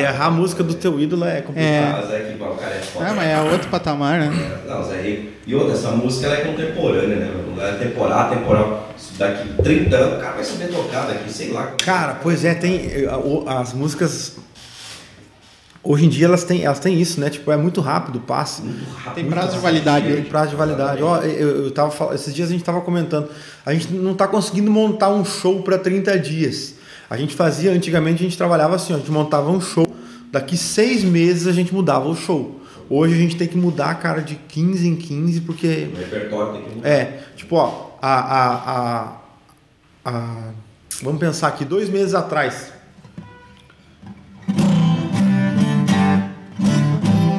[0.10, 2.04] Errar a música do teu ídolo é complicado.
[2.04, 3.06] Mas é que o cara é foda.
[3.08, 4.60] Ah, mas é outro patamar, né?
[4.68, 5.32] Não, Zé Rico.
[5.46, 7.32] E outra, essa música ela é contemporânea, né?
[7.58, 8.90] Ela é temporal, temporal.
[9.18, 11.74] Daqui 30 anos o cara vai saber tocar daqui, sei lá.
[11.84, 12.90] Cara, pois é, tem
[13.48, 14.36] as músicas
[15.88, 17.30] hoje em dia elas têm, elas têm isso, né?
[17.30, 18.62] Tipo, é muito rápido o passe.
[19.16, 21.02] Tem prazo de validade Tem prazo de validade.
[21.02, 23.30] Ó, eu, eu tava esses dias a gente tava comentando,
[23.66, 26.76] a gente não tá conseguindo montar um show para 30 dias.
[27.10, 29.88] A gente fazia antigamente, a gente trabalhava assim, ó, a gente montava um show,
[30.38, 32.62] daqui seis meses a gente mudava o show.
[32.90, 36.62] Hoje a gente tem que mudar, cara, de 15 em 15, porque O repertório tem
[36.64, 36.88] que mudar.
[36.90, 38.54] é, tipo, ó, a, a,
[40.06, 40.50] a, a-
[41.02, 42.72] Vamos pensar aqui, dois meses atrás.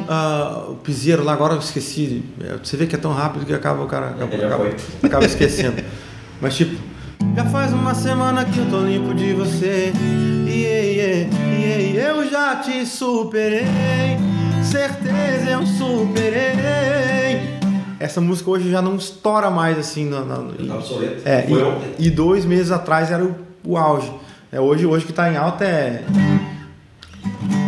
[0.07, 2.23] Ah, o piseiro lá, agora eu esqueci.
[2.41, 4.75] É, Você vê que é tão rápido que acaba o cara acaba, Já acaba, foi.
[5.07, 5.83] acaba esquecendo.
[6.41, 6.79] Mas tipo,
[7.35, 9.91] já faz uma semana que eu tô limpo de você.
[10.49, 13.65] E, e, e, e eu já te superei.
[14.63, 16.39] Certeza eu superei.
[17.99, 20.79] Essa música hoje já não estoura mais assim na, na- Tá
[21.25, 21.89] é, Foi ontem.
[21.99, 23.35] e, e dois meses atrás era o,
[23.65, 24.11] o auge.
[24.51, 26.03] É, hoje, hoje que tá em alta é.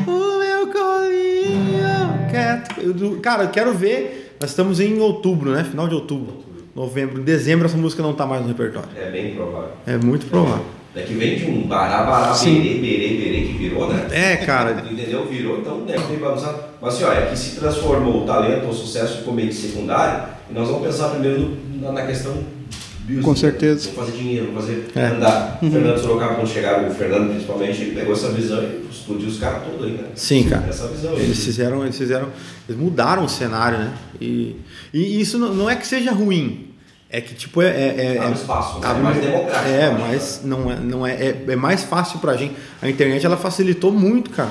[0.08, 1.82] O meu colinho
[3.22, 4.36] cara, eu quero ver.
[4.40, 5.64] Nós estamos em outubro, né?
[5.64, 6.44] Final de outubro.
[6.76, 7.20] Novembro.
[7.22, 8.90] Em dezembro essa música não tá mais no repertório.
[8.98, 9.70] É bem provável.
[9.86, 10.66] É muito provável.
[10.94, 14.08] Daqui vem de um bará, bará, berê, berê, berê que virou, né?
[14.12, 14.84] É, cara.
[14.92, 15.26] Entendeu?
[15.26, 16.60] Virou, então deve ter bagunçado.
[16.82, 20.54] Mas assim, ó, é que se transformou o talento, o sucesso meio que secundário, e
[20.54, 22.34] nós vamos pensar primeiro na, na questão
[23.06, 23.90] business, Com certeza.
[23.92, 25.06] Vou fazer dinheiro, fazer É.
[25.06, 25.60] andar.
[25.62, 29.64] Fernando Sorocaba, quando chegaram, o Fernando principalmente, ele pegou essa visão e explodiu os caras
[29.64, 30.10] todos aí, né?
[30.16, 30.66] Sim, cara.
[30.68, 31.14] Essa visão.
[31.14, 32.28] Eles fizeram, eles fizeram,
[32.68, 33.94] eles mudaram o cenário, né?
[34.20, 34.58] E,
[34.94, 36.71] e isso não é que seja ruim,
[37.12, 38.88] é que tipo é, é, é- Abre espaço, né?
[38.88, 42.20] abre- É mais democrático, É, acho, mas não é, não é, é, é mais fácil
[42.20, 42.56] pra gente.
[42.82, 44.50] A internet ela facilitou muito, cara.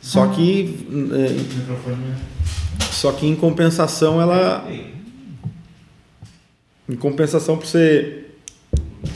[0.00, 4.64] Só que é, só que em compensação ela
[6.88, 8.24] em compensação para você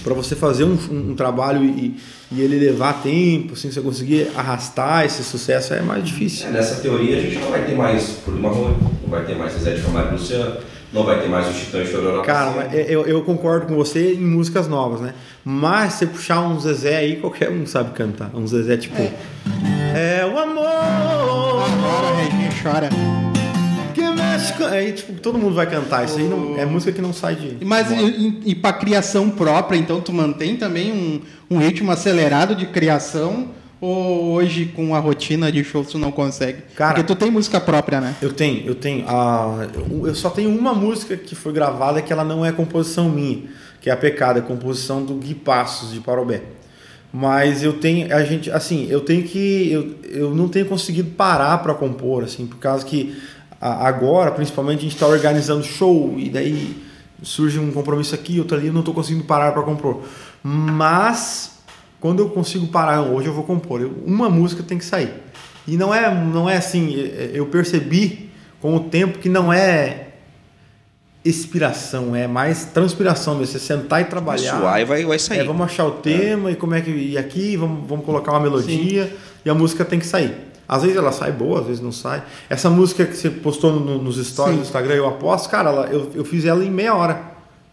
[0.04, 1.96] para você fazer um, um trabalho e,
[2.30, 6.46] e ele levar tempo, assim, você conseguir arrastar esse sucesso é mais difícil.
[6.48, 9.52] É, nessa teoria a gente não vai ter mais Bruno Marrone, não vai ter mais
[9.54, 10.56] Zezé de Camargo Luciano,
[10.92, 12.22] não vai ter mais o Titã e Chororó.
[12.22, 15.14] Cara, mas eu, eu concordo com você em músicas novas, né?
[15.44, 18.30] Mas se puxar um Zezé aí, qualquer um sabe cantar.
[18.34, 19.02] Um Zezé tipo.
[19.94, 22.88] É, o amor Agora a Reginha chora.
[23.94, 24.64] que mexe com.
[24.64, 26.04] Aí, tipo, todo mundo vai cantar.
[26.04, 27.64] Isso aí não, é música que não sai de.
[27.64, 32.54] Mas e, e, e para criação própria, então tu mantém também um, um ritmo acelerado
[32.54, 33.48] de criação?
[33.84, 36.62] Ou hoje com a rotina de shows tu não consegue?
[36.76, 38.14] Cara- Porque tu tem música própria, né?
[38.22, 39.04] Eu tenho, eu tenho.
[39.08, 39.66] A,
[40.04, 43.42] eu- só tenho uma música que foi gravada que ela não é composição minha,
[43.80, 46.42] que é a Pecado, é composição do Gui Passos de Parobé.
[47.12, 51.58] Mas eu tenho, a gente, assim, eu tenho que, eu, eu não tenho conseguido parar
[51.58, 53.20] para compor, assim, por causa que
[53.60, 56.76] agora, principalmente, a gente está organizando show e daí
[57.20, 60.02] surge um compromisso aqui, outro ali, eu não estou conseguindo parar para compor.
[60.42, 61.51] Mas
[62.02, 63.80] quando eu consigo parar, hoje eu vou compor.
[63.80, 65.14] Eu, uma música tem que sair.
[65.68, 66.92] E não é, não é assim,
[67.32, 68.28] eu percebi
[68.60, 70.08] com o tempo que não é
[71.24, 73.52] inspiração, é mais transpiração mesmo.
[73.52, 74.58] Você sentar e trabalhar.
[74.58, 75.38] Suar e vai, vai sair.
[75.38, 76.54] É, vamos achar o tema é.
[76.54, 76.90] e como é que.
[76.90, 79.12] E aqui, vamos, vamos colocar uma melodia Sim.
[79.44, 80.34] e a música tem que sair.
[80.66, 82.24] Às vezes ela sai boa, às vezes não sai.
[82.50, 84.60] Essa música que você postou no, nos stories Sim.
[84.60, 87.14] do Instagram, eu aposto, cara, ela, eu, eu fiz ela em meia hora.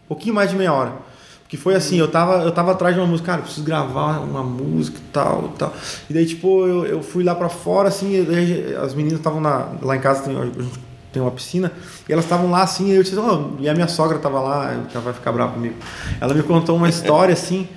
[0.04, 1.09] Um pouquinho mais de meia hora.
[1.50, 4.42] Que foi assim, eu tava, eu tava atrás de uma música, cara, preciso gravar uma
[4.42, 5.74] música e tal, tal.
[6.08, 8.24] E daí, tipo, eu, eu fui lá para fora, assim,
[8.80, 10.80] as meninas estavam lá em casa, tem, a gente
[11.12, 11.72] tem uma piscina,
[12.08, 14.72] e elas estavam lá assim, e eu disse, oh, e a minha sogra estava lá,
[14.72, 15.74] ela vai ficar brava comigo.
[16.20, 17.68] Ela me contou uma história assim,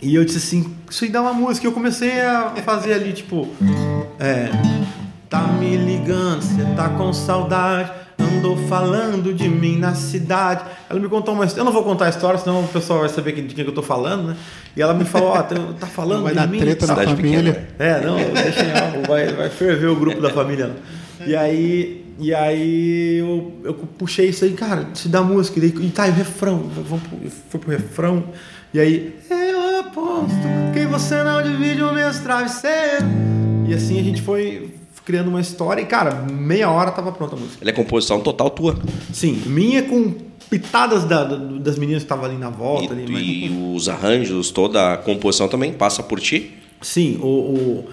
[0.00, 1.66] e eu disse assim, isso aí dá uma música.
[1.66, 3.48] E eu comecei a fazer ali, tipo,
[4.20, 4.50] é,
[5.28, 7.90] tá me ligando, você tá com saudade,
[8.44, 10.64] andou falando de mim na cidade.
[10.88, 13.08] Ela me contou uma história, eu não vou contar a história, senão o pessoal vai
[13.08, 14.36] saber de quem eu tô falando, né?
[14.76, 16.58] E ela me falou, ó, oh, tá falando vai de dar mim.
[16.58, 17.16] treta na família.
[17.16, 17.68] Pequena.
[17.78, 20.76] É, não, deixa vai, vai ferver o grupo da família.
[21.26, 25.58] E aí e aí eu, eu puxei isso aí, cara, se dá música.
[25.58, 28.24] E, daí, e tá, e o refrão, vamos pro, foi pro refrão.
[28.72, 30.34] E aí, eu aposto
[30.72, 33.06] que você não divide o meu travesseiro.
[33.66, 34.73] E assim a gente foi
[35.04, 37.58] criando uma história e, cara, meia hora tava pronta a música.
[37.60, 38.78] Ela é composição total tua?
[39.12, 40.14] Sim, minha com
[40.48, 42.94] pitadas da, das meninas que estavam ali na volta.
[42.94, 43.76] E, ali, e mas...
[43.76, 46.54] os arranjos, toda a composição também passa por ti?
[46.80, 47.88] Sim, o, o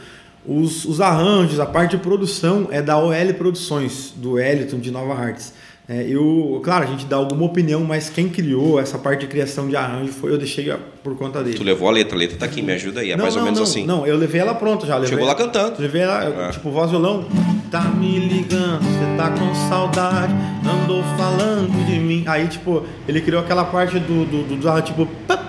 [0.45, 5.13] os, os, arranjos, a parte de produção é da OL Produções, do Eliton de Nova
[5.13, 5.54] Artes.
[5.89, 9.67] É, eu, claro, a gente dá alguma opinião, mas quem criou essa parte de criação
[9.67, 11.58] de arranjo foi eu deixei por conta dele.
[11.58, 13.41] Tu levou a letra, a letra tá aqui, me ajuda aí, é não, mais não,
[13.41, 13.86] ou menos não, assim.
[13.86, 15.04] Não, eu levei ela pronta já.
[15.06, 15.82] Chegou lá cantando.
[15.82, 16.52] Levei ela, é.
[16.52, 17.26] tipo, voz violão.
[17.70, 20.34] Tá me ligando, você tá com saudade,
[20.65, 22.24] andou falando de mim.
[22.28, 25.08] Aí, tipo, ele criou aquela parte do, do, do, do tipo.
[25.28, 25.41] Pam,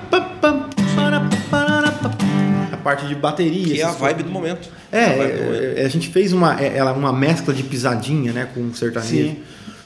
[2.82, 3.64] parte de bateria.
[3.64, 4.68] Que é a vibe do momento.
[4.90, 5.78] É, a, do momento.
[5.78, 9.12] É, a gente fez uma, é, ela, uma mescla de pisadinha, né, com sertanejo.
[9.12, 9.36] Sim.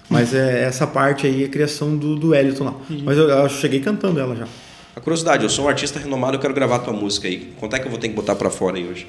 [0.08, 2.74] Mas é, essa parte aí é a criação do, do Eliton lá.
[2.88, 3.02] Uhum.
[3.04, 4.46] Mas eu, eu, cheguei cantando ela já.
[4.94, 7.52] A curiosidade, eu sou um artista renomado, eu quero gravar tua música aí.
[7.58, 9.06] Quanto é que eu vou ter que botar para fora aí hoje?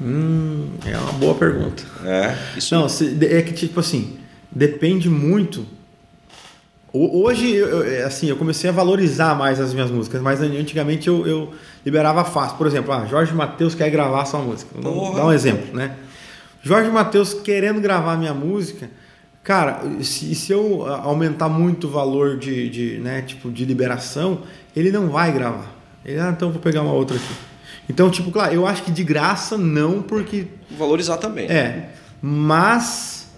[0.00, 1.82] Hum, é uma boa pergunta.
[2.04, 2.74] É, isso.
[2.74, 4.18] Não, é que tipo assim,
[4.50, 5.66] depende muito
[6.92, 11.24] Hoje, eu, é, assim, eu comecei a valorizar mais as minhas músicas, mas antigamente eu,
[11.24, 11.54] eu
[11.86, 12.56] liberava fácil.
[12.56, 14.72] Por exemplo, ah, Jorge Matheus quer gravar sua música.
[14.74, 15.94] Vou dar um exemplo, né?
[16.62, 18.90] Jorge Matheus querendo gravar minha música,
[19.42, 24.42] cara, se, se eu aumentar muito o valor de, de, né, tipo, de liberação,
[24.74, 25.74] ele não vai gravar.
[26.04, 27.34] Ele, ah, então vou pegar uma outra aqui.
[27.88, 30.46] Então, tipo, claro, eu acho que de graça não, porque.
[30.70, 31.46] Valorizar também.
[31.50, 31.90] É.
[32.22, 33.28] Mas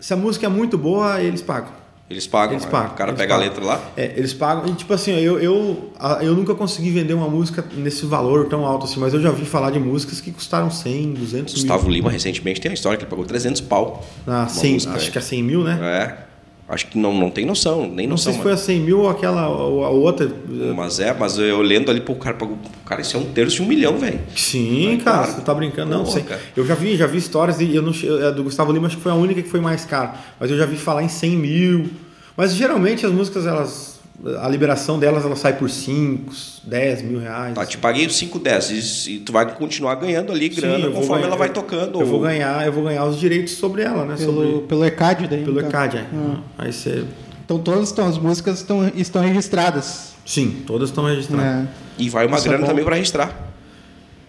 [0.00, 1.83] se a música é muito boa, eles pagam.
[2.08, 2.92] Eles pagam, eles pagam.
[2.92, 3.36] o cara pega pagam.
[3.36, 3.80] a letra lá?
[3.96, 4.66] É, eles pagam.
[4.66, 5.90] E tipo assim, eu, eu,
[6.20, 9.46] eu nunca consegui vender uma música nesse valor tão alto assim, mas eu já vi
[9.46, 11.92] falar de músicas que custaram 100, 200 Gustavo mil.
[11.94, 14.04] Lima recentemente tem uma história que ele pagou 300 pau.
[14.26, 15.78] Ah, 100, acho que é 100 mil, né?
[15.80, 16.23] É.
[16.66, 18.32] Acho que não, não tem noção, nem não noção.
[18.32, 20.30] Não sei se foi a 100 mil ou aquela ou a outra.
[20.74, 22.56] Mas é, mas eu lendo ali, pô, o cara pagou.
[22.86, 24.18] Cara, isso é um terço de um milhão, velho.
[24.34, 25.90] Sim, cara, cara, você tá brincando.
[25.90, 26.22] Não, sei.
[26.22, 26.40] Cara.
[26.56, 29.02] Eu já vi, já vi histórias, e eu não, é do Gustavo Lima, acho que
[29.02, 30.14] foi a única que foi mais cara.
[30.40, 31.90] Mas eu já vi falar em 100 mil.
[32.34, 33.93] Mas geralmente as músicas, elas.
[34.40, 37.54] A liberação delas ela sai por 5, 10 mil reais.
[37.54, 41.26] Tá, te paguei 5, 10 e tu vai continuar ganhando ali grana Sim, conforme ganhar,
[41.26, 41.98] ela vai tocando.
[41.98, 44.14] Eu, eu, vou ganhar, eu vou ganhar os direitos sobre ela, né?
[44.16, 45.44] Pelo, sobre, pelo ECAD daí.
[45.44, 45.68] Pelo então.
[45.68, 46.06] ECAD, é.
[46.12, 46.36] Hum.
[46.56, 47.04] Aí você.
[47.44, 50.14] Então todas estão, as músicas estão, estão registradas.
[50.24, 51.66] Sim, todas estão registradas.
[51.66, 51.68] É.
[51.98, 53.52] E vai uma Isso grana é também para registrar.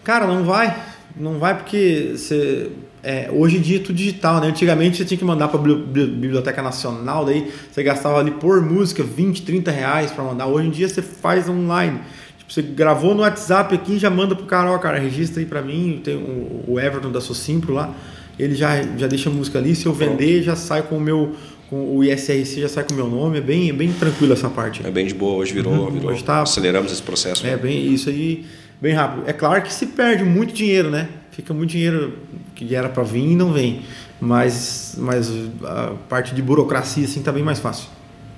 [0.02, 0.76] Cara, não vai.
[1.16, 2.70] Não vai porque você
[3.08, 4.48] é, hoje em dia é tudo digital, né?
[4.48, 9.00] Antigamente você tinha que mandar para a Biblioteca Nacional, daí você gastava ali por música
[9.04, 10.48] 20, 30 reais para mandar.
[10.48, 12.00] Hoje em dia você faz online.
[12.36, 15.46] Tipo, você gravou no WhatsApp aqui e já manda pro cara, ó, cara, registra aí
[15.46, 16.00] para mim.
[16.02, 17.94] Tem o Everton da Socimpro lá,
[18.36, 19.76] ele já, já deixa a música ali.
[19.76, 21.32] Se eu vender, já sai com o meu
[21.70, 24.48] com o ISRC já sai com o meu nome, é bem, é bem tranquilo essa
[24.48, 24.86] parte.
[24.86, 27.44] É bem de boa, hoje virou, uhum, virou hoje tá, aceleramos esse processo.
[27.44, 28.44] É bem isso aí,
[28.80, 29.28] bem rápido.
[29.28, 31.08] É claro que se perde muito dinheiro, né?
[31.36, 32.18] Fica muito dinheiro
[32.54, 33.82] que era para vir e não vem.
[34.18, 35.30] Mas, mas
[35.62, 37.90] a parte de burocracia assim tá bem mais fácil.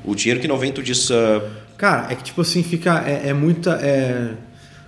[0.04, 1.08] O dinheiro que não vem, tu diz.
[1.08, 1.40] Uh...
[1.76, 3.04] Cara, é que tipo assim, fica.
[3.06, 3.78] É, é muita.
[3.80, 4.32] É...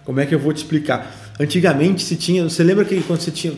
[0.04, 1.08] Como é que eu vou te explicar?
[1.38, 2.42] Antigamente se tinha.
[2.42, 3.52] Você lembra que quando você tinha.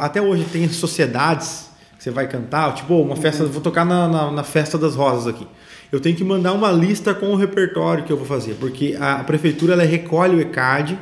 [0.00, 1.68] Até hoje tem sociedades
[1.98, 3.44] que você vai cantar, tipo, uma festa.
[3.44, 5.46] Vou tocar na, na, na festa das rosas aqui
[5.90, 9.24] eu tenho que mandar uma lista com o repertório que eu vou fazer, porque a
[9.24, 10.98] prefeitura ela recolhe o ECAD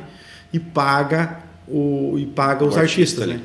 [0.53, 3.41] e paga o, e paga os artistas, né?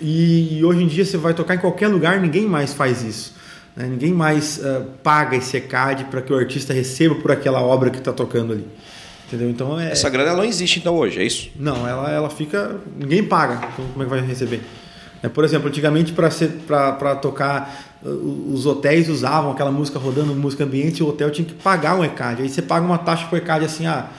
[0.00, 3.34] E, e, hoje em dia você vai tocar em qualquer lugar, ninguém mais faz isso.
[3.76, 3.86] Né?
[3.86, 7.98] Ninguém mais uh, paga esse ECAD para que o artista receba por aquela obra que
[7.98, 8.66] está tocando ali.
[9.28, 9.48] Entendeu?
[9.48, 9.92] Então é...
[9.92, 11.50] Essa grana não existe então hoje, é isso?
[11.56, 12.76] Não, ela, ela fica.
[12.98, 13.68] Ninguém paga.
[13.72, 14.60] Então como é que vai receber?
[15.22, 21.02] É, por exemplo, antigamente para tocar, os hotéis usavam aquela música rodando, música ambiente, e
[21.04, 22.42] o hotel tinha que pagar um ECAD.
[22.42, 24.10] Aí você paga uma taxa por ECAD assim, ah,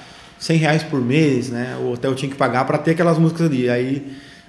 [0.44, 1.78] 100 reais por mês, né?
[1.82, 3.70] O hotel tinha que pagar para ter aquelas músicas ali.
[3.70, 4.06] Aí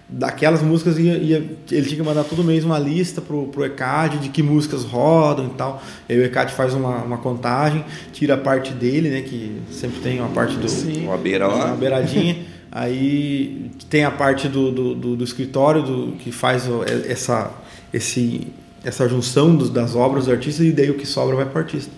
[0.09, 1.37] daquelas músicas ia, ia,
[1.71, 5.47] ele tinha que mandar todo mês uma lista pro, pro ECAD de que músicas rodam
[5.47, 5.81] e tal.
[6.09, 9.23] Aí o ECAD faz uma, uma contagem, tira a parte dele, né?
[9.23, 10.69] Que sempre tem uma parte do.
[10.69, 11.05] Sim.
[11.05, 11.67] Uma beira lá.
[11.67, 12.39] Uma beiradinha.
[12.73, 16.69] Aí tem a parte do, do, do, do escritório do, que faz
[17.09, 17.53] essa,
[17.93, 18.49] esse,
[18.85, 21.63] essa junção dos, das obras do artista e daí o que sobra vai para o
[21.63, 21.93] artista.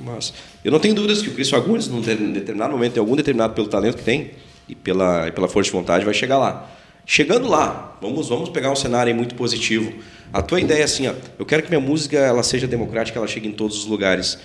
[0.00, 0.32] Mas
[0.64, 3.68] eu não tenho dúvidas que o Cris Fagundes, num determinado momento, em algum determinado pelo
[3.68, 4.32] talento que tem
[4.68, 6.70] e pela, e pela força de vontade, vai chegar lá.
[7.04, 9.92] Chegando lá, vamos, vamos pegar um cenário muito positivo.
[10.32, 13.26] A tua ideia é assim, ó, eu quero que minha música ela seja democrática, ela
[13.26, 14.38] chegue em todos os lugares.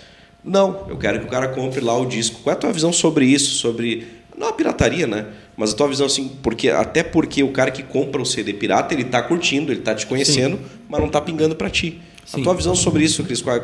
[0.43, 2.41] Não, eu quero que o cara compre lá o disco.
[2.41, 3.55] Qual é a tua visão sobre isso?
[3.55, 5.27] Sobre não a pirataria, né?
[5.55, 8.93] Mas a tua visão assim, porque até porque o cara que compra o CD pirata,
[8.93, 10.63] ele está curtindo, ele está te conhecendo, Sim.
[10.89, 12.01] mas não está pingando para ti.
[12.25, 12.41] Sim.
[12.41, 13.63] A tua visão sobre isso, Cris, qual é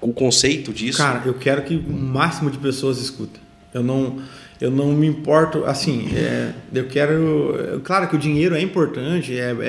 [0.00, 0.98] o conceito disso?
[0.98, 3.40] Cara, eu quero que o máximo de pessoas escutem.
[3.72, 4.18] Eu não
[4.60, 7.80] eu não me importo, assim, é, eu quero.
[7.84, 9.64] Claro que o dinheiro é importante, é, é,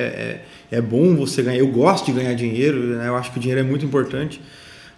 [0.72, 1.60] é, é bom você ganhar.
[1.60, 3.08] Eu gosto de ganhar dinheiro, né?
[3.08, 4.42] eu acho que o dinheiro é muito importante,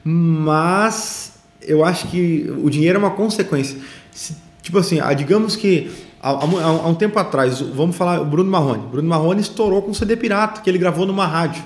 [0.03, 3.77] mas eu acho que o dinheiro é uma consequência.
[4.11, 5.91] Se, tipo assim, ah, digamos que
[6.21, 8.87] há, há, um tempo atrás, vamos falar o Bruno Marrone.
[8.87, 11.63] Bruno Marrone estourou com um CD pirata que ele gravou numa rádio,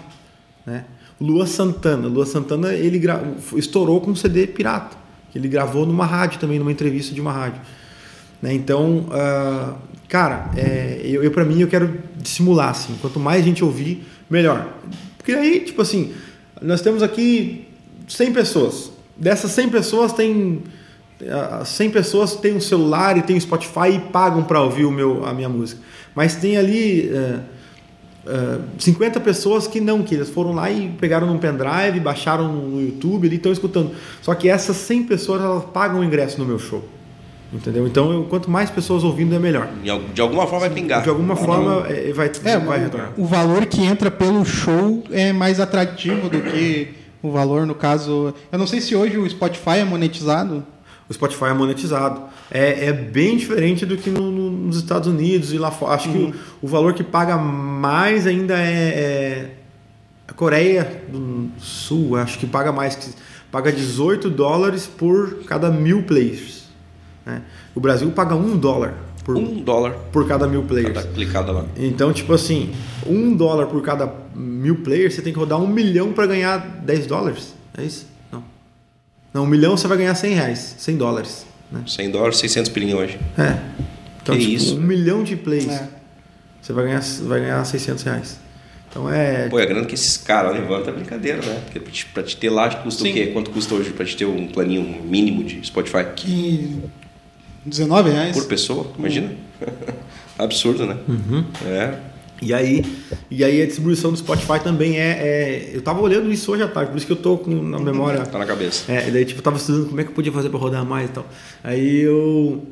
[0.66, 0.84] né?
[1.20, 3.24] Lua Santana, Lua Santana ele gra...
[3.56, 4.98] estourou com um CD pirata
[5.36, 7.62] que ele gravou numa rádio também, numa entrevista de uma rádio.
[8.42, 8.54] Né?
[8.54, 9.76] Então, uh,
[10.08, 12.96] cara, é, eu, eu para mim eu quero dissimular assim.
[13.02, 14.74] Quanto mais gente ouvir, melhor.
[15.18, 16.14] Porque aí, tipo assim,
[16.62, 17.68] nós temos aqui
[18.08, 18.92] 100 pessoas.
[19.18, 20.64] Dessas 100 pessoas tem
[21.66, 25.26] 100 pessoas têm um celular e tem um Spotify e pagam para ouvir o meu,
[25.26, 25.82] a minha música.
[26.16, 27.42] Mas tem ali uh,
[28.26, 32.82] uh, 50 pessoas que não, que eles foram lá e pegaram num pendrive, baixaram no
[32.82, 33.92] YouTube e estão escutando.
[34.22, 36.84] Só que essas 100 pessoas elas pagam o ingresso no meu show.
[37.54, 37.88] Entendeu?
[37.88, 39.70] Então, eu, quanto mais pessoas ouvindo, é melhor.
[40.14, 41.04] De alguma forma vai pingar.
[41.04, 43.14] De alguma forma é, vai, é, vai retornar.
[43.18, 46.90] O valor que entra pelo show é mais atrativo do que
[47.22, 48.34] o valor, no caso.
[48.52, 50.66] Eu não sei se hoje o Spotify é monetizado.
[51.10, 52.22] O Spotify é monetizado.
[52.50, 55.94] É, é bem diferente do que no, no, nos Estados Unidos e lá fora.
[55.94, 56.32] Acho uhum.
[56.32, 59.52] que o, o, valor que paga mais ainda é, é
[60.28, 62.16] a Coreia do Sul.
[62.18, 63.16] Acho que paga mais.
[63.52, 66.66] Paga 18 dólares por cada mil players.
[67.26, 67.42] Né?
[67.76, 70.94] O Brasil paga um dólar por, um dólar por cada mil players.
[70.94, 71.66] Cada clicada lá.
[71.76, 72.74] Então, tipo assim,
[73.06, 77.08] um dólar por cada mil players, você tem que rodar um milhão para ganhar 10
[77.08, 77.56] dólares.
[77.78, 78.08] É isso?
[79.36, 79.44] Não.
[79.44, 81.46] Um milhão você vai ganhar 100 reais, 100 dólares.
[81.70, 81.84] Né?
[81.86, 83.20] 100 dólares, 600 pilinhos hoje.
[83.38, 83.60] É.
[84.24, 84.78] Então, que tipo, isso?
[84.78, 85.90] um milhão de plays, é.
[86.62, 88.40] você vai ganhar, vai ganhar 600 reais.
[88.90, 89.50] Então é.
[89.50, 91.62] Pô, é a grana que esses caras levantam é brincadeira, né?
[91.66, 93.10] Porque pra te ter lá custa Sim.
[93.10, 93.28] o quê?
[93.28, 96.06] Quanto custa hoje pra te ter um planinho mínimo de Spotify?
[96.16, 96.82] Que
[97.66, 98.38] 19 reais.
[98.38, 99.28] Por pessoa, imagina.
[99.28, 99.96] Uhum.
[100.40, 100.98] Absurdo, né?
[101.10, 101.44] Uhum.
[101.66, 102.00] É.
[102.42, 102.86] E aí,
[103.32, 106.68] e aí a distribuição do Spotify também é, é, Eu tava olhando isso hoje à
[106.68, 108.26] tarde, por isso que eu tô com na memória.
[108.26, 108.92] Tá na cabeça.
[108.92, 110.86] É, e daí tipo, eu tava estudando como é que eu podia fazer para rodar
[110.86, 111.26] mais e tal.
[111.64, 112.64] Aí eu.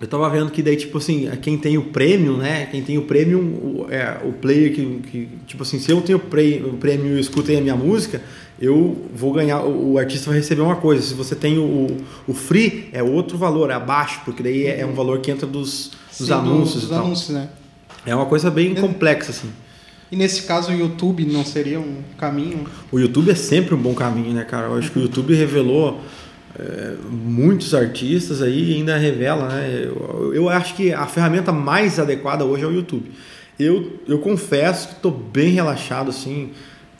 [0.00, 2.66] Eu tava vendo que daí, tipo assim, quem tem o prêmio, né?
[2.66, 5.28] Quem tem o prêmio, o, é, o player que, que.
[5.46, 8.20] Tipo assim, se eu tenho o prêmio e escutei a minha música,
[8.60, 11.02] eu vou ganhar, o, artista vai receber uma coisa.
[11.02, 11.86] Se você tem o,
[12.26, 15.46] o free, é outro valor, é abaixo, porque daí é, é um valor que entra
[15.46, 16.82] dos, dos Sim, anúncios.
[16.82, 17.48] Dos anúncios, né?
[18.04, 19.50] É uma coisa bem complexa, assim.
[20.10, 22.66] E nesse caso o YouTube não seria um caminho?
[22.90, 24.66] O YouTube é sempre um bom caminho, né, cara?
[24.66, 26.00] Eu acho que o YouTube revelou
[26.58, 29.84] é, muitos artistas aí e ainda revela, né?
[29.86, 33.10] Eu, eu, acho que a ferramenta mais adequada hoje é o YouTube.
[33.58, 36.50] Eu, eu confesso que estou bem relaxado, assim,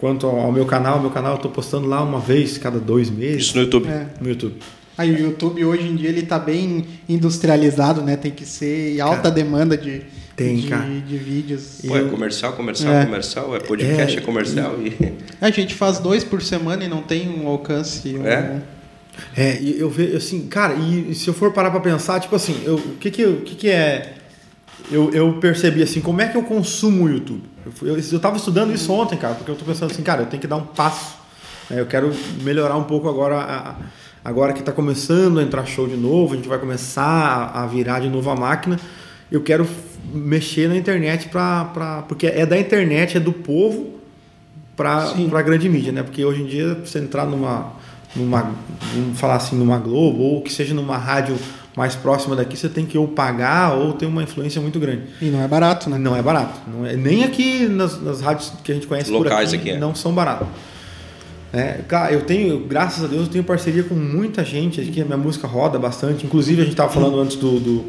[0.03, 3.43] Quanto ao meu canal, meu canal eu estou postando lá uma vez cada dois meses.
[3.43, 3.89] Isso no YouTube?
[3.89, 4.09] É.
[4.21, 4.57] No YouTube.
[4.99, 8.17] Aí o YouTube hoje em dia ele está bem industrializado, né?
[8.17, 10.03] Tem que ser alta cara, demanda de,
[10.37, 10.87] tem, de, cara.
[10.89, 11.81] de vídeos.
[11.87, 13.05] Pô, é comercial, comercial, é.
[13.05, 14.77] comercial, é podcast, é, é comercial.
[14.81, 15.15] E...
[15.41, 18.17] A gente faz dois por semana e não tem um alcance.
[18.17, 18.27] Um...
[18.27, 18.63] É?
[19.37, 22.77] É, eu vejo assim, cara, e se eu for parar para pensar, tipo assim, eu,
[22.77, 24.15] o que que, o que que é
[24.91, 27.43] eu, eu percebi assim, como é que eu consumo o YouTube?
[27.83, 30.47] Eu, estava estudando isso ontem, cara, porque eu estou pensando assim, cara, eu tenho que
[30.47, 31.17] dar um passo.
[31.71, 31.81] Né?
[31.81, 32.13] Eu quero
[32.43, 33.77] melhorar um pouco agora,
[34.25, 38.01] agora que está começando a entrar show de novo, a gente vai começar a virar
[38.01, 38.79] de novo a máquina.
[39.31, 39.67] Eu quero
[40.13, 42.05] mexer na internet para.
[42.09, 43.95] Porque é da internet, é do povo
[44.77, 46.03] para a grande mídia, né?
[46.03, 47.73] Porque hoje em dia você entrar numa
[48.15, 48.51] numa
[48.95, 51.37] vamos falar assim numa Globo ou que seja numa rádio
[51.75, 55.05] mais próxima daqui, você tem que ou pagar ou ter uma influência muito grande.
[55.23, 55.97] E não é barato, né?
[55.97, 56.61] Não é barato.
[56.71, 59.77] Não é, nem aqui nas, nas rádios que a gente conhece Locais por aqui, aqui,
[59.77, 59.81] é.
[59.81, 60.47] não são baratos.
[61.51, 65.05] É, cara, eu tenho, graças a Deus, eu tenho parceria com muita gente aqui, a
[65.05, 66.25] minha música roda bastante.
[66.27, 67.85] Inclusive, a gente estava falando antes do, do-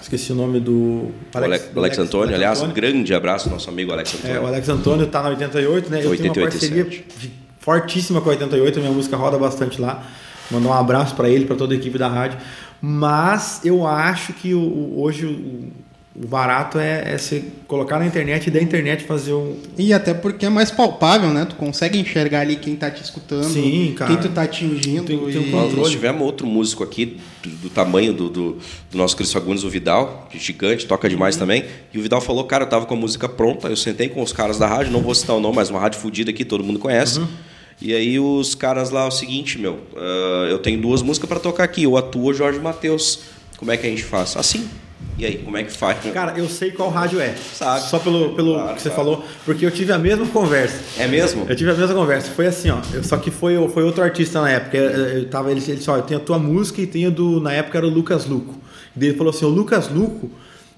[0.00, 1.10] Esqueci o nome do.
[1.34, 2.74] Alex, Alex, do Antônio, aliás, Antônio.
[2.74, 4.36] grande abraço nosso amigo Alex Antônio.
[4.36, 5.98] É, o Alex Antônio tá na 88, né?
[5.98, 7.04] Eu tenho uma 88 parceria 7.
[7.18, 10.02] de- fortíssima com a 88, a minha música roda bastante lá.
[10.50, 12.38] Mandar um abraço para ele, para toda a equipe da rádio.
[12.80, 15.70] Mas eu acho que o- hoje o,
[16.14, 19.56] o barato é, é você colocar na internet e da internet fazer um.
[19.78, 21.44] E até porque é mais palpável, né?
[21.48, 24.10] Tu consegue enxergar ali quem tá te escutando, Sim, cara.
[24.12, 25.04] quem tu tá atingindo.
[25.04, 25.76] Tem- tem um e- Nós, controle.
[25.82, 28.58] nós tivemos outro músico aqui, do, do tamanho do, do,
[28.90, 31.40] do nosso Cris Fagundes, o Vidal, que é gigante, toca demais Uhum.
[31.40, 31.64] também.
[31.94, 34.32] E o Vidal falou, cara, eu tava com a música pronta, eu sentei com os
[34.32, 36.78] caras da rádio, não vou citar o nome, mas uma rádio fodida aqui, todo mundo
[36.80, 37.20] conhece.
[37.20, 37.28] Uhum.
[37.80, 41.62] E aí os caras lá, o seguinte, meu, ah, eu tenho duas músicas para tocar
[41.64, 43.20] aqui, eu atuo Jorge Matheus.
[43.56, 44.36] Como é que a gente faz?
[44.36, 44.68] Assim.
[45.18, 45.98] E aí, como é que faz?
[46.14, 47.34] Cara, eu sei qual rádio é.
[47.52, 47.82] Sabe.
[47.88, 49.04] Só pelo, pelo Claro, que você claro.
[49.10, 50.78] falou, porque eu tive a mesma conversa.
[50.98, 51.44] É mesmo?
[51.46, 52.30] Eu tive a mesma conversa.
[52.30, 52.78] Foi assim, ó.
[52.94, 54.78] eu- só que foi, foi outro artista na época.
[54.78, 57.38] Eu, tava, ele, ele disse, ó, eu tenho a tua música e tenho do.
[57.38, 58.54] Na época era o Lucas Luco.
[58.98, 60.30] E ele falou assim: o Lucas Luco,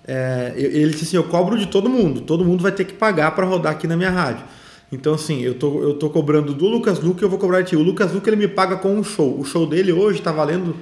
[0.06, 2.22] é, ele disse assim: eu cobro de todo mundo.
[2.22, 4.44] Todo mundo vai ter que pagar para rodar aqui na minha rádio.
[4.90, 7.68] Então, assim, eu tô, eu tô cobrando do Lucas Luco e eu vou cobrar de
[7.70, 7.76] ti.
[7.76, 9.38] O Lucas Luco ele me paga com um show.
[9.38, 10.74] O show dele hoje tá valendo.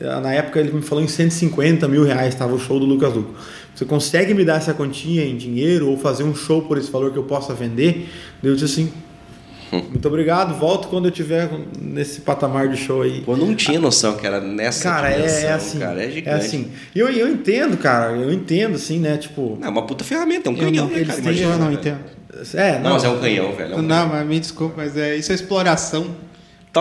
[0.00, 3.12] Eh, Na época ele me falou em 150 mil reais estava o show do Lucas
[3.14, 3.34] Luco.
[3.74, 7.12] Você consegue me dar essa quantia em dinheiro ou fazer um show por esse valor
[7.12, 8.08] que eu possa vender?
[8.42, 8.92] Daí Eu disse assim,
[9.90, 11.48] muito obrigado, volto quando eu tiver
[11.80, 13.20] nesse patamar de show aí.
[13.20, 15.78] Pô, eu não tinha noção que era nessa Cara, é, dimensão, é assim.
[15.78, 16.28] cara, é gigante.
[16.28, 16.70] é assim.
[16.94, 19.16] E eu, eu entendo, cara, eu entendo, assim, né?
[19.18, 19.58] Tipo.
[19.62, 21.20] É uma puta ferramenta, é um canhão, não- né, cara?
[21.20, 21.78] Imagina, eu não velho.
[21.78, 21.98] entendo.
[22.54, 22.90] É, Não, não.
[22.92, 23.74] mas é um canhão, velho.
[23.74, 26.06] é um Não, mas me desculpa, mas é, isso é exploração.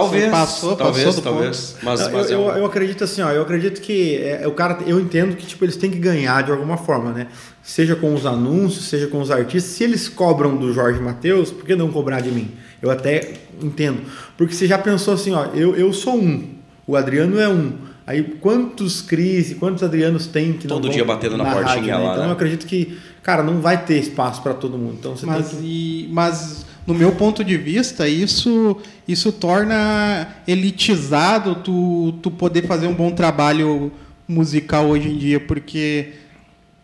[0.01, 1.75] Talvez, Você passou, talvez, passou do talvez.
[1.83, 4.51] Mas, Não, mas eu, é eu, eu acredito assim, ó, eu acredito que é, o
[4.51, 7.27] cara, eu entendo que tipo eles têm que ganhar de alguma forma, né?
[7.63, 9.71] Seja com os anúncios, seja com os artistas.
[9.73, 12.51] Se eles cobram do Jorge Matheus, por que não cobrar de mim?
[12.81, 14.01] Eu até entendo,
[14.37, 16.47] porque você já pensou assim, ó, eu, eu sou um,
[16.85, 17.73] o Adriano é um.
[18.05, 21.97] Aí quantos Cris, e quantos Adrianos tem que não Todo vão dia batendo na portinha
[21.97, 22.27] lá, Então né?
[22.29, 24.95] eu acredito que, cara, não vai ter espaço para todo mundo.
[24.97, 30.35] Então você Mas, tem que e- mas no meu ponto de vista, isso, isso torna
[30.47, 33.91] elitizado tu, tu poder fazer um bom trabalho
[34.25, 36.13] musical hoje em dia, porque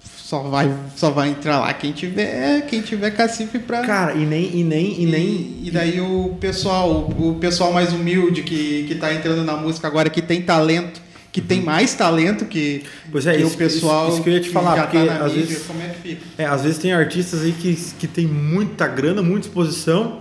[0.04, 3.82] só vai, só vai entrar lá quem tiver, quem tiver cacife pra.
[3.84, 7.94] Cara, e nem e nem e nem e, e daí o pessoal, o pessoal mais
[7.94, 11.02] humilde que, que tá entrando na música agora, que tem talento,
[11.34, 14.34] que tem mais talento que, Pois é, que isso- o pessoal isso- isso que eu
[14.36, 16.22] ia te falar, já porque tá às mídia, vezes- como é que fica?
[16.38, 20.20] É, às vezes tem artistas aí que, que tem muita grana, muita exposição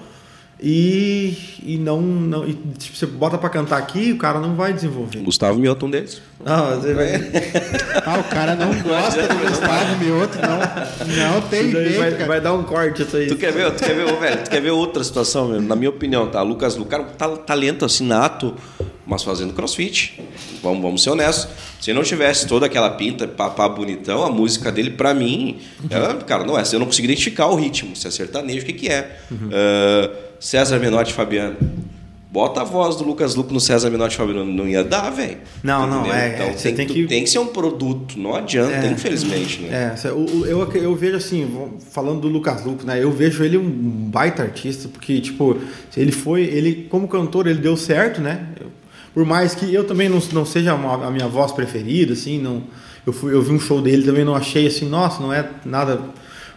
[0.65, 2.01] e, e não.
[2.01, 5.19] não e, tipo, você bota pra cantar aqui o cara não vai desenvolver.
[5.19, 6.23] Gustavo Mioto um deles.
[6.45, 7.15] Não, você vai,
[8.07, 11.33] Ah, o cara não gosta do Gustavo Mioto, não.
[11.33, 13.27] Não tem jeito, vai, vai dar um corte isso aí.
[13.27, 15.67] Tu quer ver, tu quer ver, velho, tu quer ver outra situação, mesmo?
[15.69, 16.41] na minha opinião, tá?
[16.43, 18.55] Lucas Lu, cara, tá, talento assim, nato,
[19.07, 20.21] mas fazendo crossfit.
[20.63, 21.49] Vamos, vamos ser honestos.
[21.81, 25.59] Se não tivesse toda aquela pinta, papá bonitão, a música dele, pra mim,
[25.91, 26.63] é, cara, não é.
[26.73, 27.97] Eu não consigo identificar o ritmo.
[27.97, 29.19] Se é sertanejo, o que, que é?
[29.53, 31.57] Ah, César Menotti Fabiano.
[32.31, 34.45] Bota a voz do Lucas Luco no César Menotti Fabiano.
[34.47, 35.37] Não ia dar, velho.
[35.63, 36.15] Não, não, Entendeu?
[36.19, 38.19] é, Então é, tem, tem que- tem que ser um produto.
[38.19, 38.91] Não adianta, É.
[38.91, 39.95] infelizmente, né?
[40.03, 41.47] É, o- eu, eu vejo assim,
[41.91, 43.03] falando do Lucas Luco, né?
[43.03, 45.59] Eu vejo ele um baita artista, porque, tipo,
[45.95, 48.47] ele foi, ele, como cantor, ele deu certo, né?
[48.59, 48.69] Eu-
[49.15, 52.63] por mais que eu também não, não seja uma- a minha voz preferida, assim, não.
[53.07, 56.01] Eu, fui, eu vi um show dele também, não achei assim, nossa, não é nada.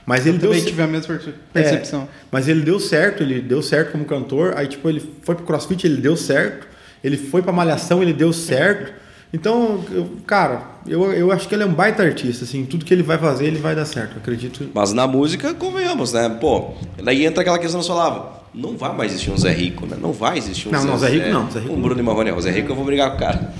[0.05, 1.19] Mas ele deu Também tive a mesma É,
[1.51, 2.07] percepção.
[2.31, 4.53] mas ele deu certo, ele deu certo como cantor.
[4.55, 6.67] Aí, tipo, ele foi pro CrossFit, ele deu certo.
[7.03, 8.93] Ele foi pra Malhação, ele deu certo.
[9.33, 12.63] Então, eu- cara, eu, eu acho que ele é um baita artista, assim.
[12.65, 14.11] Tudo que ele vai fazer, ele vai dar certo.
[14.13, 14.69] Eu acredito.
[14.73, 16.29] Mas na música, convenhamos, né?
[16.39, 18.44] Pô, daí entra aquela questão que nós falava.
[18.57, 19.97] Não vai mais existir um Zé Rico, né?
[20.01, 21.81] Não vai existir um Não, Zé não, Zé Rico não, Zé Rico um.
[21.81, 22.31] Bruno e Marrone.
[22.31, 23.53] O Zé Rico eu vou brigar com o cara.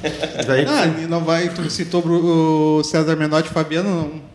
[0.48, 3.89] Daí, Ah, ele não vai, tu citou o César Menotti e Fabiano,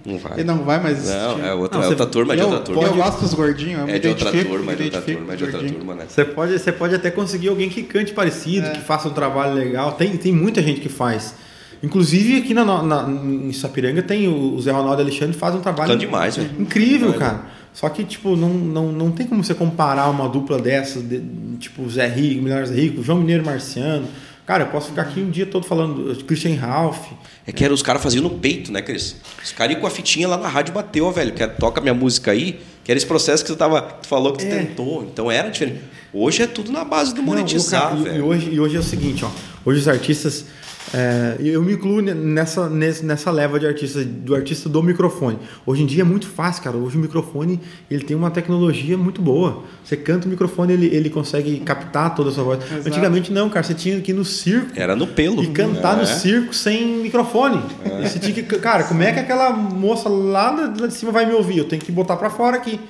[0.05, 0.33] não, Não vai.
[0.35, 1.17] ele não vai mais existir.
[1.17, 2.83] Não, é outra, Não, é você- outra turma, é de outra turma.
[2.83, 5.45] eu gosto dos gordinhos, me É de outra turma, é de outra turma, é de
[5.45, 6.05] outra turma, né?
[6.09, 8.71] Você pode, você pode até conseguir alguém que cante parecido, É.
[8.71, 9.93] que faça um trabalho legal.
[9.93, 11.35] Tem, tem muita gente que faz.
[11.83, 16.05] Inclusive aqui na, na- em Sapiranga tem o, Zé Ronaldo Alexandre faz um trabalho Canta
[16.05, 16.51] demais, velho.
[16.59, 17.41] incrível, cara.
[17.73, 21.23] Só que, tipo, não, não, não tem como você comparar uma dupla dessas, de-
[21.59, 24.07] tipo Zé Rico, Melhor Zé Rico, João Mineiro Marciano.
[24.47, 27.07] Cara, eu posso ficar aqui um dia todo falando do Christian Ralph.
[27.47, 29.17] É que era, os caras faziam no peito, né, Cris?
[29.45, 31.33] Os caras iam com a fitinha lá na rádio bateu, ó, velho.
[31.33, 32.59] Que toca minha música aí.
[32.83, 34.59] Que era esse processo que tu, tava, tu falou que tu É.
[34.65, 35.05] tentou.
[35.05, 35.81] Então era diferente.
[36.13, 38.19] Hoje é tudo na base do monetizar, Não, cara- e- velho.
[38.19, 39.31] E hoje, e hoje é o seguinte, ó.
[39.65, 40.45] Hoje os artistas.
[40.93, 45.39] É, eu me incluo nessa, nessa, leva de artistas, do artista do microfone.
[45.65, 46.77] Hoje em dia é muito fácil, cara.
[46.77, 47.61] Hoje o microfone
[47.91, 49.63] ele tem uma tecnologia muito boa.
[49.85, 52.59] Você canta o microfone, ele, ele consegue captar toda a sua voz.
[52.65, 52.89] Exato.
[52.89, 53.63] Antigamente não, cara.
[53.63, 55.43] Você tinha que ir no circo Era no pelo.
[55.45, 56.07] e cantar no É.
[56.07, 57.63] circo sem microfone.
[58.03, 61.25] E Você tinha que, cara, como é que aquela moça lá, lá de cima vai
[61.25, 61.59] me ouvir?
[61.59, 62.81] Eu tenho que botar pra fora aqui.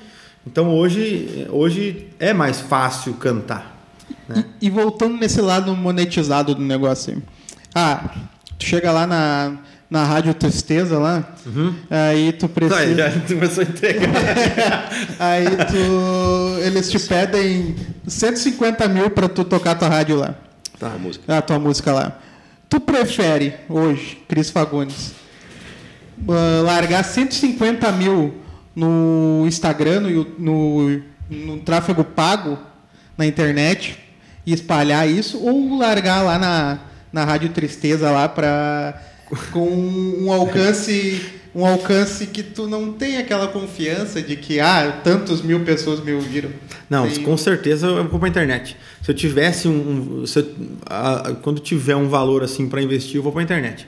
[0.45, 3.79] Então hoje, hoje é mais fácil cantar.
[4.27, 4.43] né?
[4.59, 7.13] E, e voltando nesse lado monetizado do negócio.
[7.13, 7.21] aí.
[7.73, 8.09] Ah,
[8.57, 9.57] tu chega lá na,
[9.89, 11.35] na Rádio Tristeza lá,
[11.89, 12.79] aí tu precisa.
[12.79, 14.09] Aí já começou a entregar.
[15.19, 16.61] Aí tu.
[16.63, 17.75] Eles te pedem
[18.07, 20.35] 150 mil pra tu tocar tua rádio lá.
[20.79, 20.93] Tá.
[20.93, 21.37] A música.
[21.37, 22.19] A tua música lá.
[22.69, 25.11] Tu prefere hoje, Cris Fagundes,
[26.27, 28.33] ah, largar 150 mil
[28.75, 32.57] no Instagram, no, no, no tráfego pago
[33.17, 33.97] na internet
[34.45, 36.79] e espalhar isso, ou largar lá na,
[37.11, 39.01] na Rádio Tristeza lá pra,
[39.51, 41.21] com um alcance
[41.53, 46.13] um alcance que tu não tem aquela confiança de que ah tantos mil pessoas me
[46.13, 46.49] ouviram
[46.89, 48.77] Não, Tem- com certeza eu vou pra internet.
[49.03, 50.25] Se eu tivesse um.
[50.25, 50.49] se eu-
[50.85, 53.85] a- a- quando tiver um valor assim para investir, eu vou pra internet.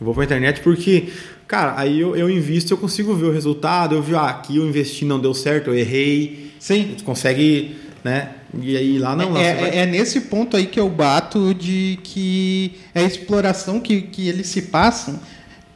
[0.00, 1.08] Eu vou pra internet porque,
[1.46, 3.94] cara, aí eu, eu invisto eu consigo ver o resultado.
[3.94, 6.52] Eu vi, ah, aqui eu investi, não deu certo, eu errei.
[6.58, 8.30] sim Tu consegue, né?
[8.62, 9.32] E aí lá não.
[9.32, 13.00] lá é, você vai- é- é nesse ponto aí que eu bato de que é
[13.00, 15.18] a exploração que, que eles se passam,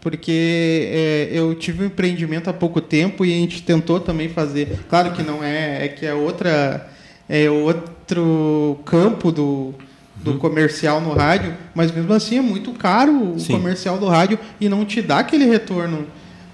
[0.01, 4.79] porque é, eu tive um empreendimento há pouco tempo e a gente tentou também fazer.
[4.89, 6.89] Claro que não é, é que é outra,
[7.29, 9.75] é outro campo do,
[10.17, 10.39] do Uhum.
[10.39, 13.53] comercial no rádio, mas mesmo assim é muito caro o Sim.
[13.53, 16.07] comercial do rádio e não te dá aquele retorno,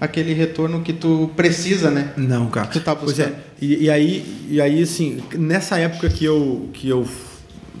[0.05, 2.11] aquele retorno que tu precisa, né?
[2.17, 2.67] Não, cara.
[2.67, 3.23] Tu tá Pois é.
[3.25, 3.41] buscando.
[3.61, 7.07] E, e aí, e aí, assim, nessa época que eu, que eu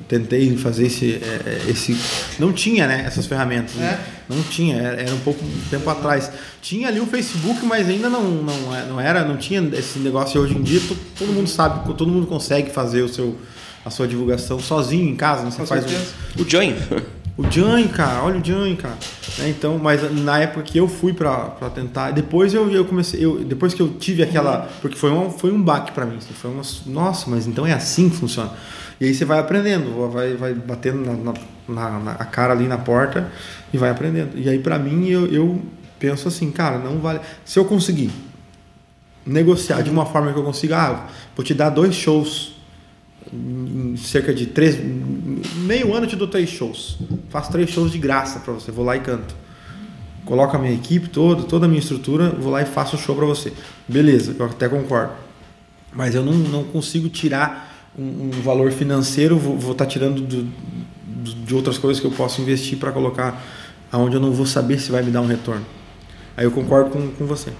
[0.07, 1.97] tentei fazer esse, é, é, esse.
[2.39, 3.03] Não tinha, né?
[3.07, 3.73] Essas ferramentas.
[3.75, 3.99] né?
[4.29, 6.31] Não tinha, era, era um pouco tempo atrás.
[6.61, 10.37] Tinha ali o Facebook, mas ainda não, não, é- não era, não tinha esse negócio.
[10.37, 13.35] E hoje em dia to- todo mundo sabe, todo mundo consegue fazer o seu,
[13.83, 15.43] a sua divulgação sozinho em casa.
[15.43, 15.51] né?
[15.51, 16.41] Você Com faz um.
[16.41, 16.75] O Join.
[17.37, 18.95] o Jan, cara, olha o Jan, cara.
[19.39, 23.43] Né, Então, mas na época que eu fui pra tentar, depois eu, eu comecei, eu,
[23.43, 26.49] depois que eu tive aquela, porque foi um, foi um baque pra mim, assim, foi
[26.51, 28.51] uma, nossa, mas então é assim que funciona.
[29.01, 31.33] E aí você vai aprendendo, vai, vai batendo na,
[31.67, 33.29] na, na- a cara ali na porta
[33.73, 34.37] e vai aprendendo.
[34.37, 35.61] E aí pra mim eu, eu
[35.99, 37.19] penso assim, cara, não vale.
[37.43, 38.09] Se eu conseguir
[39.25, 42.53] negociar de uma forma que eu consiga, ah, vou te dar dois shows
[43.33, 44.75] em cerca de três
[45.55, 46.97] meio ano eu te dou três shows.
[47.29, 48.71] Faço três shows de graça para você.
[48.71, 49.35] Vou lá e canto.
[50.25, 53.15] Coloco a minha equipe toda toda a minha estrutura vou lá e faço o show
[53.15, 53.53] para você.
[53.87, 55.13] Beleza eu até concordo.
[55.93, 60.47] Mas eu não, não consigo tirar um, um valor financeiro vou estar tirando do-
[61.45, 63.41] de outras coisas que eu posso investir para colocar
[63.91, 65.65] aonde eu não vou saber se vai me dar um retorno.
[66.35, 67.51] Aí eu concordo com, com você.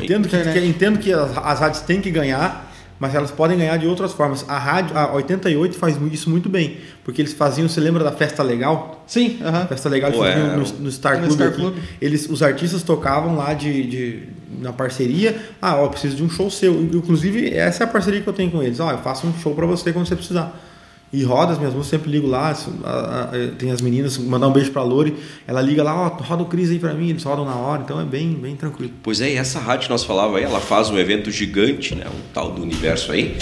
[0.00, 2.69] Entendo que, que- entendo que as, as rádios têm que ganhar
[3.00, 4.44] mas elas podem ganhar de outras formas.
[4.46, 8.42] A rádio, a 88 faz isso muito bem, porque eles faziam, você lembra da festa
[8.42, 9.02] legal?
[9.06, 9.62] Sim, aham.
[9.62, 11.32] A festa legal Pô, faziam é, no, no Star no Club.
[11.40, 11.52] Star.
[11.52, 11.74] Club.
[12.00, 14.22] Eles, os artistas tocavam lá de, de-
[14.60, 15.36] na parceria.
[15.60, 16.80] Ah, ó, eu preciso de um show seu.
[16.82, 18.78] Inclusive, essa é a parceria que eu tenho com eles.
[18.78, 20.60] Ó, eu faço um show pra você quando você precisar.
[21.12, 22.54] E roda as minhas músicas, sempre ligo lá.
[23.58, 25.16] tem as meninas, mandar um beijo pra Lori.
[25.46, 28.00] Ela liga lá, ó, roda o Cris aí pra mim, eles rodam na hora, então
[28.00, 28.92] é bem, bem tranquilo.
[29.02, 32.04] Pois é, e essa rádio que nós falava aí, ela faz um evento gigante, né?
[32.06, 33.36] Um tal do universo aí.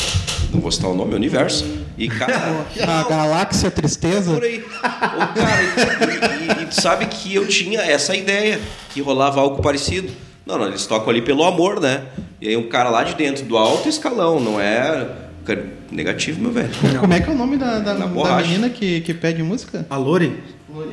[0.52, 1.66] Não vou citar o nome, é universo.
[1.98, 2.64] E, cara.
[2.88, 4.32] A Galáxia Tristeza.
[4.32, 4.60] por aí.
[4.60, 8.58] Ô, cara, e, e- e tu sabe que eu tinha essa ideia,
[8.94, 10.08] que rolava algo parecido.
[10.46, 12.04] Não, não, eles tocam ali pelo amor, né?
[12.40, 15.06] E aí um cara lá de dentro, do alto escalão, não é
[15.48, 16.68] cara, negativo, meu velho.
[17.00, 19.86] Como é que é o nome da, da, da menina que, que pede música?
[19.88, 20.38] A Lori,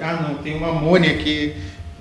[0.01, 1.53] Ah, não, tem uma Mone aqui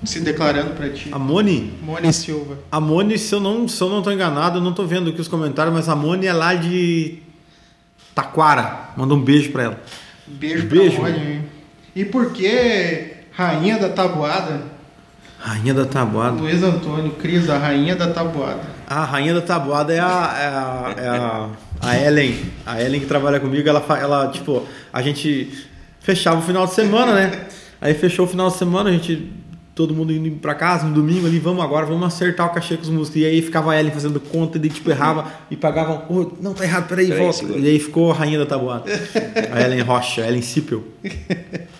[0.03, 1.09] se declarando pra ti.
[1.11, 2.57] a Moni, Mone Silva.
[2.71, 5.19] A Moni, se eu não, se eu não tô enganado, eu não tô vendo aqui
[5.21, 7.19] os comentários, mas a Moni é lá de
[8.13, 8.89] Taquara.
[8.95, 9.79] Manda um beijo pra ela.
[10.27, 10.99] Beijo, Beijo.
[11.01, 11.19] pra Mone.
[11.33, 11.41] hein?
[11.95, 14.61] E por que Rainha da Tabuada?
[15.39, 16.41] Rainha da Tabuada.
[16.41, 18.61] Luiz Antônio, Cris, a Rainha da Tabuada.
[18.87, 21.49] A Rainha da Tabuada é a, é a, é a,
[21.81, 22.35] a Ellen.
[22.65, 25.51] A Ellen que trabalha comigo, ela, ela, tipo, a gente
[25.99, 27.45] fechava o final de semana, né?
[27.81, 29.31] Aí fechou o final de semana, a gente,
[29.75, 32.83] todo mundo indo pra casa no domingo ali, vamos agora, vamos acertar o cachê com
[32.83, 33.21] os músicos.
[33.21, 36.63] E aí ficava a Ellen fazendo conta, e tipo, errava e pagavam, "Ô, não, tá
[36.63, 37.37] errado, peraí, Peraí, volta.
[37.39, 37.59] segura.
[37.59, 38.85] E aí ficou a Rainha da Tabuada.
[39.51, 40.83] a Ellen Rocha, a Ellen Sipel.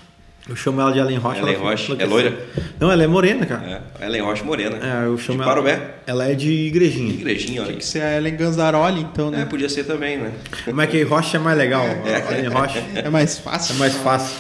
[0.48, 1.40] Eu chamo ela de Ellen Rocha.
[1.42, 1.96] Ellen ela Rocha.
[1.98, 2.38] É loira?
[2.80, 3.82] Não, ela é morena, cara.
[4.00, 4.78] É, Ellen Rocha Morena.
[4.78, 5.52] É, eu chamo de ela.
[5.52, 5.96] Parobé.
[6.06, 7.14] Ela é de igrejinha.
[7.14, 7.70] Igrejinha, olha.
[7.70, 9.46] Tem que ser a Ellen Ganzaroli, então, É, né?
[9.46, 10.32] podia ser também, né?
[10.64, 11.84] Como é que Rocha é mais legal?
[12.30, 13.76] Ellen Rocha É mais é fácil.
[13.76, 14.38] mais fácil.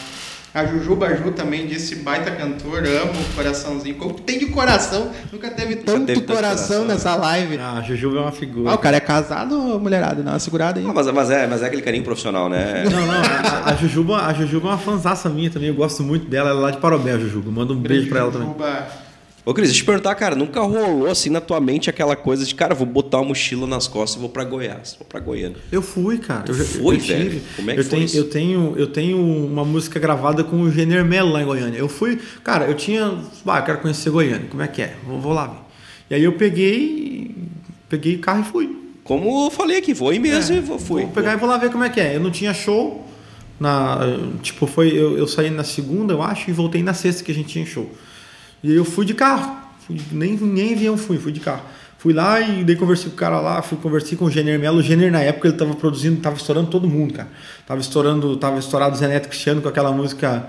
[0.55, 3.95] A Juju Baju também disse baita cantor, amo o coraçãozinho.
[3.95, 5.11] Como tem de coração?
[5.29, 7.57] Nunca teve tanto teve tanto coração coração, nessa live.
[7.57, 8.71] Ah, a Jujuba é uma figura.
[8.71, 10.21] Ah, o cara é casado ou mulherada?
[10.21, 10.85] Uma segurada aí.
[10.87, 12.85] Ah, mas, mas, é, mas é aquele carinho profissional, né?
[12.89, 16.25] Não, não, a, a Jujuba, a Jujuba é uma fanzaça minha também, eu gosto muito
[16.25, 17.51] dela, ela é lá de Parobé, a Jujuba.
[17.51, 18.47] Manda um beijo pra ela também.
[18.47, 18.87] Jujuba.
[19.45, 22.43] Ô, Cris, deixa eu te perguntar, cara, nunca rolou assim na tua mente aquela coisa
[22.43, 25.57] de, cara, vou botar uma mochila nas costas e vou pra Goiás, vou pra Goiânia.
[25.71, 26.45] Eu fui, cara.
[26.47, 27.23] Eu, já- foi, eu tive.
[27.29, 27.41] velho?
[27.55, 28.17] Como é que eu foi tenho, isso?
[28.17, 31.77] Eu tenho, eu tenho uma música gravada com o Gener Melo lá em Goiânia.
[31.77, 34.95] Eu fui, cara, eu tinha, ah, eu quero conhecer Goiânia, como é que é?
[35.05, 35.57] Vou, vou lá ver.
[36.09, 37.35] E aí eu peguei,
[37.87, 38.77] peguei o carro e fui.
[39.03, 41.03] Como eu falei aqui, vou aí mesmo É, e vou, fui.
[41.03, 42.15] Vou pegar e vou lá ver como é que é.
[42.15, 43.05] Eu não tinha show.
[43.59, 43.99] Na,
[44.41, 44.89] tipo, foi.
[44.89, 47.65] Eu, eu saí na segunda, eu acho, e voltei na sexta que a gente tinha
[47.65, 47.89] show.
[48.65, 49.55] E aí eu fui de carro.
[49.85, 51.61] Fui- nem, nem avião fui, fui de carro.
[51.99, 54.79] Fui lá e daí conversei com o cara lá, fui conversei com o Jenner Melo.
[54.79, 57.29] O Jenner, na época, ele tava produzindo, tava estourando todo mundo, cara.
[57.67, 60.47] Tava estourando, tava estourado o Zé Neto Cristiano com aquela música.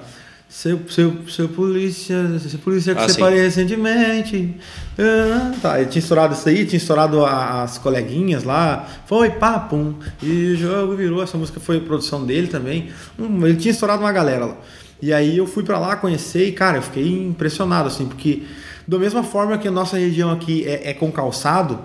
[0.48, 4.54] Seu, seu, seu polícia, seu polícia que Ah, parece recentemente.
[4.98, 8.86] Ah, tá, ele tinha estourado isso aí, tinha estourado as coleguinhas lá.
[9.06, 9.94] Foi papum.
[10.22, 11.22] E o jogo virou.
[11.22, 12.88] Essa música foi produção dele também.
[13.18, 14.56] Hum, ele tinha estourado uma galera lá.
[15.00, 18.42] E aí eu fui pra lá conhecer e, cara, eu fiquei impressionado, assim, porque
[18.88, 21.78] da mesma forma que a nossa região aqui é, é com calçado,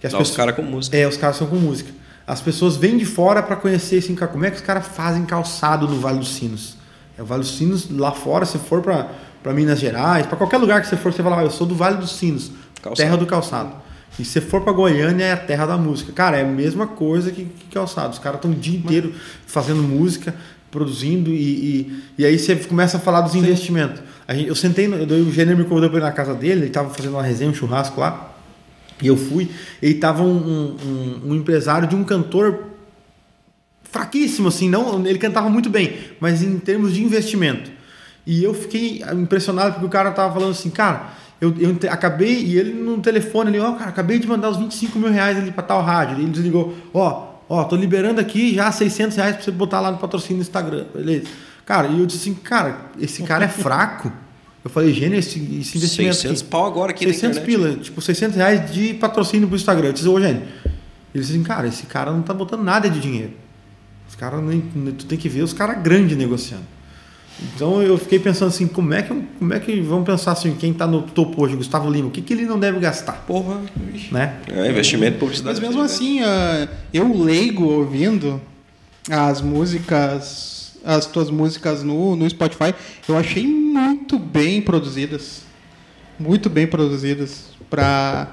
[0.00, 0.36] que as os pessoas.
[0.36, 0.96] caras com música.
[0.96, 1.90] É, os caras são com música.
[2.26, 5.24] As pessoas vêm de fora pra conhecer assim, cara, como é que os caras fazem
[5.26, 6.76] calçado no Vale dos Sinos.
[7.18, 9.10] É o Vale dos Sinos lá fora, se for pra
[9.44, 11.74] pra Minas Gerais, pra qualquer lugar que você for, você fala, ah, eu sou do
[11.74, 12.50] Vale dos Sinos,
[12.80, 12.96] Calçado.
[12.96, 13.72] terra do calçado.
[14.18, 16.12] E se for pra Goiânia, é a terra da música.
[16.12, 18.14] Cara, é a mesma coisa que, que calçado.
[18.14, 19.12] Os caras estão o dia inteiro
[19.46, 20.34] fazendo música,
[20.78, 24.02] produzindo, e, e, e aí você começa a falar dos investimentos.
[24.26, 26.62] A gente- eu sentei, no, eu- o Gênero me convidou pra ir na casa dele,
[26.62, 28.34] ele tava fazendo uma resenha, um churrasco lá.
[29.00, 29.48] E eu fui,
[29.80, 32.64] ele tava um, um- um- empresário de um cantor
[33.84, 37.70] fraquíssimo, assim, não, ele cantava muito bem, mas em termos de investimento.
[38.26, 41.10] E eu fiquei impressionado porque o cara tava falando assim, cara,
[41.40, 44.98] eu, eu acabei, e ele no telefone, ele, ó, cara, acabei de mandar os 25
[44.98, 46.18] mil reais ali pra tal rádio.
[46.18, 49.98] Ele desligou, ó, ó, tô liberando aqui já 600 reais pra você botar lá no
[49.98, 51.26] patrocínio no Instagram, beleza.
[51.64, 54.12] Cara, e eu disse assim, cara, esse cara é fraco.
[54.62, 56.50] Eu falei, gênio, esse, esse investimento 600 aqui.
[56.50, 57.62] pau agora aqui na 600 internet.
[57.62, 59.88] pila, tipo 600 reais de patrocínio pro Instagram.
[59.88, 60.42] Eu disse, ô Gênio,
[61.14, 63.32] ele disse assim, cara, esse cara não tá botando nada de dinheiro.
[64.08, 64.40] Os caras,
[64.98, 66.73] tu tem que ver os caras grandes negociando.
[67.42, 69.08] Então eu fiquei pensando assim, como é que,
[69.38, 72.22] como é que vamos pensar assim, quem tá no topo hoje, Gustavo Lima, o que,
[72.22, 73.60] que ele não deve gastar, Porra.
[74.12, 74.38] né?
[74.48, 75.60] É, investimento, publicidade.
[75.60, 78.40] Mas mesmo assim, ah, eu leigo ouvindo
[79.10, 82.72] as músicas, as tuas músicas no, no Spotify,
[83.08, 85.42] eu achei muito bem produzidas.
[86.18, 87.46] Muito bem produzidas.
[87.68, 88.28] Pra...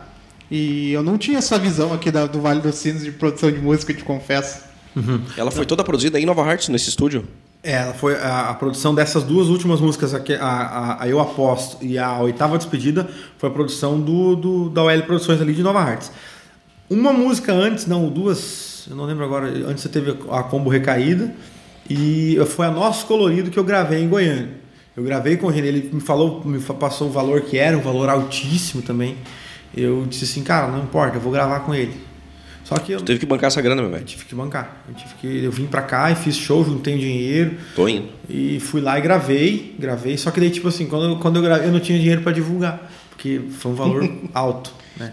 [0.50, 3.58] E eu não tinha essa visão aqui da- do Vale dos Sinos de produção de
[3.60, 4.60] música, te confesso.
[5.38, 7.26] Ela foi toda produzida em Nova Hartz, nesse estúdio.
[7.64, 11.78] É, ela foi a, a produção dessas duas últimas músicas, a, a, a Eu Aposto
[11.84, 13.08] e a Oitava Despedida,
[13.38, 16.12] foi a produção do, do, da OL Produções ali de Nova Hartz.
[16.90, 21.34] Uma música antes, não, duas, eu não lembro agora, antes você teve a Combo Recaída
[21.90, 24.50] e foi a Nosso Colorido que eu gravei em Goiânia.
[24.98, 28.10] Eu gravei com ele, ele me falou, me passou o valor que era, um valor
[28.10, 29.18] altíssimo também.
[29.76, 31.96] Eu disse assim, cara, não importa, eu vou gravar com ele.
[32.72, 34.06] Só que eu teve que bancar essa grana, meu velho.
[34.06, 34.78] tive que bancar.
[34.88, 38.08] Eu, tive que, eu vim pra cá e fiz show, juntei um dinheiro, Tô indo.
[38.30, 41.42] e fui lá e gravei, gravei, só que daí, tipo assim, quando, eu- quando eu
[41.42, 45.12] gravei, eu não tinha dinheiro para divulgar, porque foi um valor alto, né?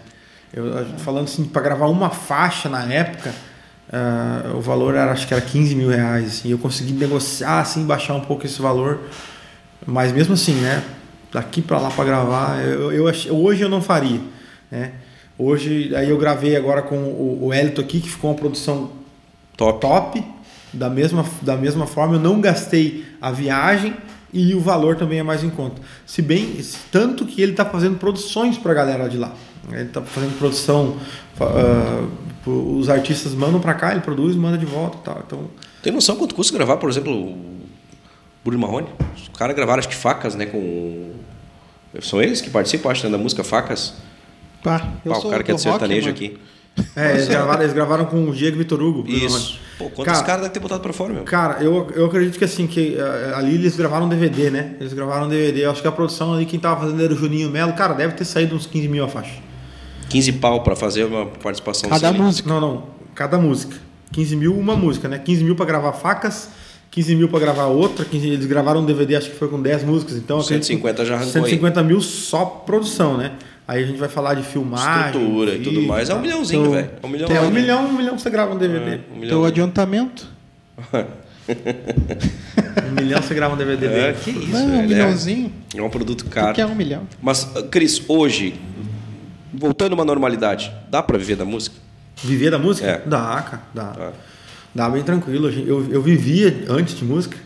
[0.53, 3.33] Eu, falando assim, para gravar uma faixa na época,
[3.91, 7.85] ah, o valor era, acho que era 15 mil reais, assim, eu consegui negociar, assim,
[7.85, 9.01] baixar um pouco esse valor,
[9.85, 10.81] mas mesmo assim, né?
[11.31, 14.19] Daqui para lá para gravar, eu, eu hoje eu não faria,
[14.71, 14.93] né?
[15.41, 18.91] Hoje, aí eu gravei agora com o, o Elito aqui, que ficou uma produção
[19.55, 19.79] Top.
[19.79, 20.23] top.
[20.73, 23.95] Da mesma, da mesma forma, eu não gastei a viagem
[24.33, 25.81] e o valor também é mais em conta.
[26.05, 26.59] Se bem,
[26.91, 29.33] tanto que ele está fazendo produções para a galera de lá.
[29.71, 30.97] Ele está fazendo produção,
[31.39, 32.05] ah,
[32.45, 35.23] os artistas mandam para cá, ele produz, manda de volta e tal.
[35.25, 35.49] Então,
[35.81, 37.37] Tem noção quanto custa gravar, por exemplo, o
[38.43, 38.89] Bruno Marrone?
[39.15, 40.45] Os caras gravaram, acho que facas, né?
[40.45, 41.13] Com.
[42.01, 44.08] São eles que participam, acho, né, da música Facas.
[44.63, 46.15] Pá, eu Pá, sou o cara que é do de rock, sertanejo mano.
[46.17, 46.37] aqui.
[46.95, 49.09] é, eles, gravaram, eles gravaram com o Diego Vitor Hugo.
[49.09, 49.59] Isso.
[49.77, 51.23] Pô, quantos Cara- caras devem ter botado pra fora, meu?
[51.23, 54.75] Cara, eu, eu acredito que assim, que eh, ali eles gravaram um DVD, né?
[54.79, 55.65] Eles gravaram um DVD.
[55.65, 57.73] Eu acho que a produção ali, quem tava fazendo era o Juninho Melo.
[57.73, 59.35] Cara, deve ter saído uns 15 mil a faixa.
[60.09, 62.17] 15 pau pra fazer uma participação Cada assim.
[62.17, 62.49] música.
[62.49, 62.83] Não, não.
[63.15, 63.75] Cada música.
[64.11, 65.19] 15 mil uma música, né?
[65.19, 66.49] 15 mil pra gravar facas
[66.91, 69.83] 15 mil para gravar outra, 15, eles gravaram um DVD, acho que foi com 10
[69.83, 70.39] músicas, então...
[70.39, 73.33] acredito que 150 já arrancou 150 mil só produção, né?
[73.69, 75.05] Aí a gente vai falar de filmagem...
[75.05, 76.09] Estrutura e tudo mais.
[76.09, 76.21] É um tá?
[76.23, 76.89] milhãozinho, Então, velho.
[77.03, 77.29] É um milhão.
[77.29, 78.95] É, um milhão, um milhão você grava um DVD.
[78.95, 79.19] É, um.
[79.21, 80.27] Teu adiantamento.
[82.87, 84.17] Um milhão você grava um DVD É, dele.
[84.23, 84.87] que isso, Não, um velho.
[84.87, 85.51] milhãozinho.
[85.75, 86.53] É um produto caro.
[86.53, 87.07] que é um milhão?
[87.21, 88.53] Mas, Cris, hoje,
[89.53, 91.75] voltando a uma normalidade, dá pra viver da música?
[92.23, 92.87] Viver da música?
[92.87, 93.01] É.
[93.05, 94.11] Dá, cara, dá.
[94.75, 95.49] Dá bem tranquilo.
[95.49, 97.37] Eu, eu vivia antes de música,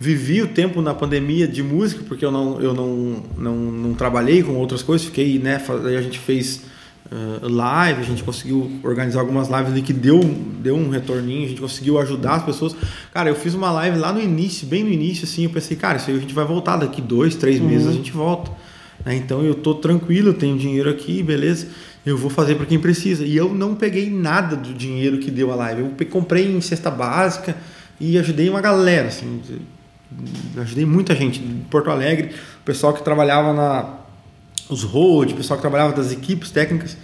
[0.00, 4.42] vivi o tempo na pandemia de música, porque eu não, eu não, não, não trabalhei
[4.42, 5.62] com outras coisas, fiquei, né?
[5.96, 6.62] a gente fez
[7.12, 10.20] ah, live, a gente conseguiu organizar algumas lives ali que deu,
[10.62, 12.74] deu um retorninho, a gente conseguiu ajudar as pessoas.
[13.12, 15.98] Cara, eu fiz uma live lá no início, bem no início, assim, eu pensei, cara,
[15.98, 18.50] isso aí a gente vai voltar daqui dois, três meses a gente volta.
[19.04, 19.16] né?
[19.16, 21.68] Então eu tô tranquilo, eu tenho dinheiro aqui, beleza.
[22.06, 23.26] Eu vou fazer para quem precisa.
[23.26, 25.82] E eu não peguei nada do dinheiro que deu a live.
[25.82, 27.54] Eu comprei em cesta básica
[28.00, 29.42] e ajudei uma galera, assim.
[30.56, 31.40] Ajudei muita gente.
[31.40, 34.00] Em Porto Alegre, o pessoal que trabalhava na
[34.68, 36.96] os road, o pessoal que trabalhava das equipes técnicas,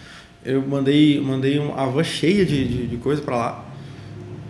[0.44, 3.64] eu mandei, mandei uma van cheia de, de, de coisa para lá.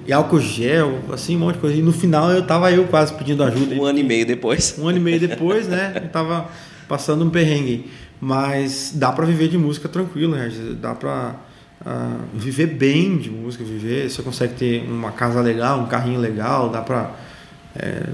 [0.06, 1.76] E álcool gel, assim, um monte de coisa.
[1.76, 3.74] E no final eu tava eu quase pedindo ajuda.
[3.74, 4.76] Um ano e meio depois.
[4.78, 5.92] Um ano e meio depois, né?
[5.96, 6.48] Eu tava
[6.86, 7.90] passando um perrengue.
[8.20, 10.50] Mas dá pra viver de música tranquilo, né?
[10.80, 11.34] Dá pra
[11.84, 14.08] ah, viver bem de música, viver.
[14.08, 17.10] Você consegue ter uma casa legal, um carrinho legal, dá pra.
[17.74, 18.04] é,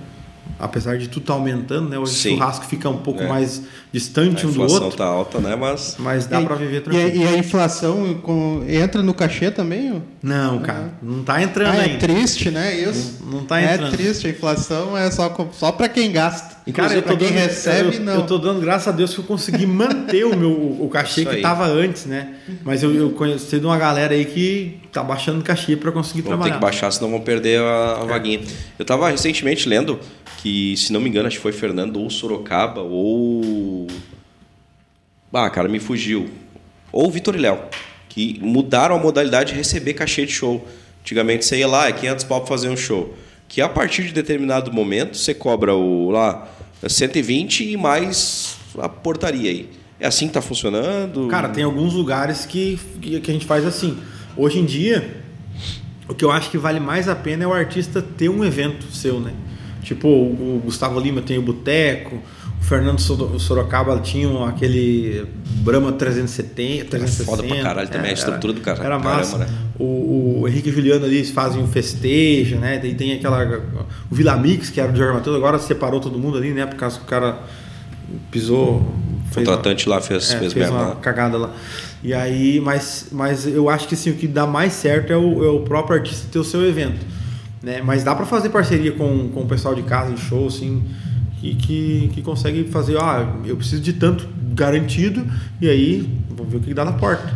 [0.62, 1.98] apesar de tudo estar aumentando, né?
[1.98, 2.30] Hoje Sim.
[2.34, 3.28] o churrasco fica um pouco É.
[3.28, 5.54] mais A distante um do inflação outro, tá alta, né?
[5.56, 7.16] Mas mas dá E- pra viver E a, tranquilo.
[7.16, 9.92] e a inflação com- entra no cachê também?
[9.92, 9.96] ó?
[10.22, 11.98] Não, cara, não tá entrando Ah, é ainda.
[11.98, 12.74] triste, né?
[12.80, 13.18] Isso.
[13.24, 13.92] Não- não tá É entrando.
[13.92, 16.56] triste, a inflação é só, só para quem gasta.
[16.72, 18.14] Cara, eu para quem dando, recebe, eu, não.
[18.14, 21.30] eu tô dando graças a Deus que eu consegui manter o meu o cachê Isso
[21.30, 21.42] que aí.
[21.42, 22.34] tava antes, né?
[22.64, 26.32] Mas eu, eu conheci de uma galera aí que tá baixando cachê para conseguir vão
[26.32, 26.54] trabalhar.
[26.54, 28.40] que baixar, senão vão perder a, a vaguinha.
[28.78, 29.98] Eu tava recentemente lendo
[30.42, 33.86] que, se não me engano, acho que foi Fernando ou Sorocaba ou.
[35.32, 36.28] Ah, cara, me fugiu.
[36.92, 37.58] Ou Vitor e Léo,
[38.08, 40.66] que mudaram a modalidade de receber cachê de show.
[41.00, 43.16] Antigamente você ia lá, é 500 pau pra fazer um show.
[43.48, 46.48] Que a partir de determinado momento você cobra o lá
[46.86, 49.70] 120 e mais a portaria aí.
[49.98, 51.28] É assim que tá funcionando?
[51.28, 53.96] Cara, tem alguns lugares que, que a gente faz assim.
[54.36, 55.16] Hoje em dia,
[56.08, 58.86] o que eu acho que vale mais a pena é o artista ter um evento
[58.92, 59.32] seu, né?
[59.82, 62.16] Tipo, o o Gustavo Lima tem o Boteco,
[62.60, 65.26] o Fernando Soro- Sorocaba tinha aquele
[65.64, 67.24] Brahma 370, 360.
[67.24, 69.38] foda pra caralho também, a estrutura do cara- Era caramba, massa.
[69.38, 69.46] né?
[69.78, 72.78] O, o Henrique e Juliano ali fazem um festeja, né?
[72.78, 73.60] Tem, tem aquela.
[74.10, 76.64] O Vila Mix, que era do Jorge Matheus, agora separou todo mundo ali, né?
[76.66, 77.40] Por causa que o cara
[78.30, 78.76] pisou.
[78.76, 80.94] O fez uma- contratante lá fez, é, fez fez uma lá.
[80.96, 81.50] cagada lá.
[82.02, 85.44] E aí, mas, mas eu acho que assim, o que dá mais certo é o,
[85.44, 87.04] é o próprio artista ter o seu evento.
[87.62, 87.80] Né?
[87.84, 90.82] Mas dá pra fazer parceria com, com o pessoal de casa em show, assim,
[91.40, 95.24] que, que, que consegue fazer, ah, eu preciso de tanto garantido,
[95.60, 97.32] e aí vamos ver o que dá na porta.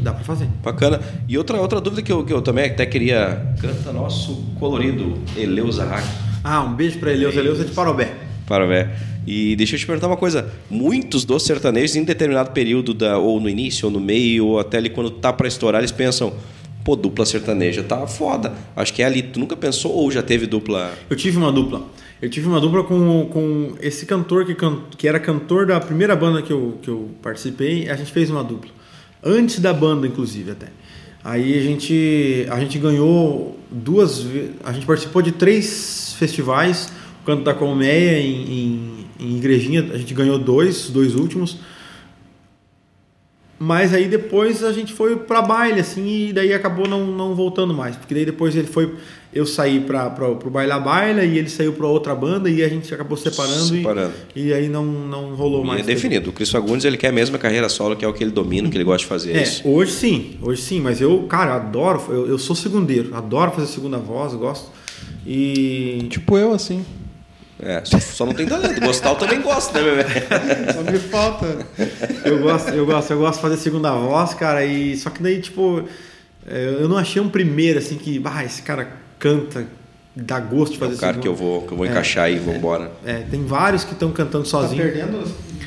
[0.00, 0.48] Dá pra fazer.
[0.62, 1.00] Bacana.
[1.26, 3.54] E outra, outra dúvida que eu, que eu também até queria.
[3.58, 6.04] Canta nosso colorido Eleusa Hack.
[6.42, 8.12] Ah, um beijo pra Eleusa, Eleusa de Parobé.
[8.46, 8.90] Para ver.
[9.26, 10.52] E deixa eu te perguntar uma coisa.
[10.70, 14.78] Muitos dos sertanejos, em determinado período, da, ou no início, ou no meio, ou até
[14.78, 16.32] ali quando tá para estourar, eles pensam:
[16.84, 18.52] pô, dupla sertaneja tá foda.
[18.76, 19.22] Acho que é ali.
[19.22, 20.92] Tu nunca pensou ou já teve dupla?
[21.08, 21.82] Eu tive uma dupla.
[22.22, 26.14] Eu tive uma dupla com, com esse cantor que, can- que era cantor da primeira
[26.16, 27.88] banda que eu, que eu participei.
[27.90, 28.70] A gente fez uma dupla.
[29.22, 30.66] Antes da banda, inclusive, até.
[31.22, 34.26] Aí a gente, a gente ganhou duas.
[34.62, 36.92] A gente participou de três festivais.
[37.22, 38.93] O Canto da Colmeia em, em,
[39.24, 39.88] em Igrejinha.
[39.92, 41.56] A gente ganhou dois, os dois últimos.
[43.58, 47.72] Mas aí depois a gente foi pra baile, assim, e daí acabou não, não voltando
[47.72, 47.94] mais.
[47.96, 48.92] Porque daí depois ele foi.
[49.32, 52.62] Eu saí pra, pra, pro baile a baile e ele saiu pra outra banda e
[52.62, 53.64] a gente acabou separando.
[53.64, 54.12] Separando.
[54.34, 55.80] E, e aí não, não rolou E mais.
[55.80, 56.30] é definido.
[56.30, 58.76] O Cris Fagundes ele quer a carreira solo, que é o que ele domina, que
[58.76, 59.32] ele gosta de fazer.
[59.32, 59.66] É, É, isso.
[59.68, 63.98] hoje sim, hoje sim, mas eu, cara, adoro, eu, eu sou segundeiro, adoro fazer segunda
[63.98, 64.70] voz, gosto.
[65.26, 66.06] E.
[66.10, 66.84] Tipo eu, assim.
[67.62, 68.80] É, só, só não tem talento.
[68.80, 70.72] Gostar eu também gosto, né, bebê?
[70.72, 71.58] Só me falta.
[72.24, 75.40] Eu gosto, eu gosto, eu gosto de fazer segunda voz, cara, e só que daí,
[75.40, 75.84] tipo,
[76.46, 78.88] é, eu não achei um primeiro assim que, ah, esse cara
[79.20, 79.64] canta,
[80.16, 82.36] dá gosto de É fazer o cara que eu vou, que eu vou encaixar aí
[82.36, 82.90] e vou embora.
[83.06, 84.82] É, tem vários que estão cantando Tá sozinho.
[84.82, 85.24] perdendo,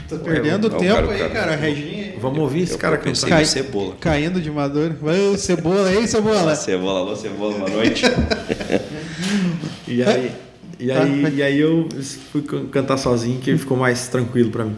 [0.10, 1.56] tá perdendo é o tempo cara- aí, cara- cara.
[1.56, 2.14] Reginha.
[2.20, 3.42] Vamos ouvir esse Eu- cara eu pensei cantar.
[3.42, 3.96] no Cebola.
[4.02, 4.96] Caindo de maduro.
[5.02, 6.54] Vai, ô, cebola aí, cebola.
[6.56, 8.04] Cebola, alô, Cebola, boa noite.
[9.88, 10.32] E aí,
[10.80, 11.88] e aí, e aí eu
[12.32, 14.76] fui can- cantar sozinho, que ficou mais tranquilo pra mim.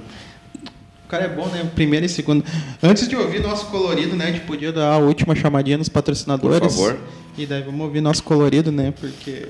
[1.06, 1.68] O cara é bom, né?
[1.74, 2.46] Primeiro e segundo.
[2.84, 4.26] Antes de ouvir nosso colorido, né?
[4.26, 6.60] A gente podia dar a última chamadinha nos patrocinadores.
[6.60, 6.98] Por favor.
[7.38, 8.94] E daí vamos ouvir nosso colorido, né?
[9.00, 9.48] Porque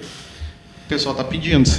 [0.88, 1.70] pessoal tá pedindo.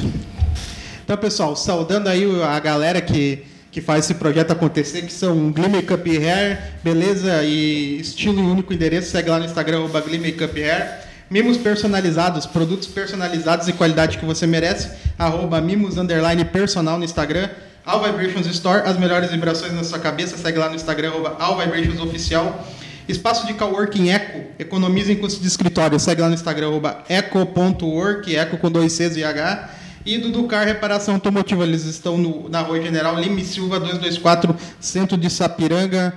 [1.05, 3.43] Então, pessoal, saudando aí a galera que,
[3.73, 8.73] que faz esse projeto acontecer, que são Glee Makeup Hair, beleza e estilo em único
[8.73, 9.11] endereço.
[9.11, 11.10] Segue lá no Instagram, arroba Glee Makeup Hair.
[11.31, 17.49] Mimos personalizados, produtos personalizados e qualidade que você merece, arroba mimos underline personal no Instagram.
[17.87, 20.37] All Vibrations Store, as melhores vibrações na sua cabeça.
[20.37, 22.67] Segue lá no Instagram, arroba All Vibrations Oficial.
[23.09, 26.01] Espaço de coworking Eco, economiza em custo de escritório.
[26.01, 29.71] Segue lá no Instagram, arroba eco.work, eco com dois Cs e H.
[30.05, 35.17] E do Ducar Reparação Automotiva, eles estão no, na Rua General Lime Silva 224, centro
[35.17, 36.13] de Sapiranga.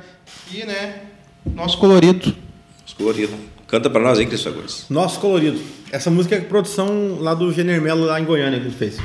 [0.51, 1.01] E, né,
[1.45, 2.35] nosso colorido.
[2.83, 3.52] Os coloridos.
[3.73, 4.85] Canta pra nós aí, Cris Fagundes.
[4.87, 5.59] Nosso Colorido.
[5.91, 8.99] Essa música é produção lá do General Melo, lá em Goiânia, que ele fez.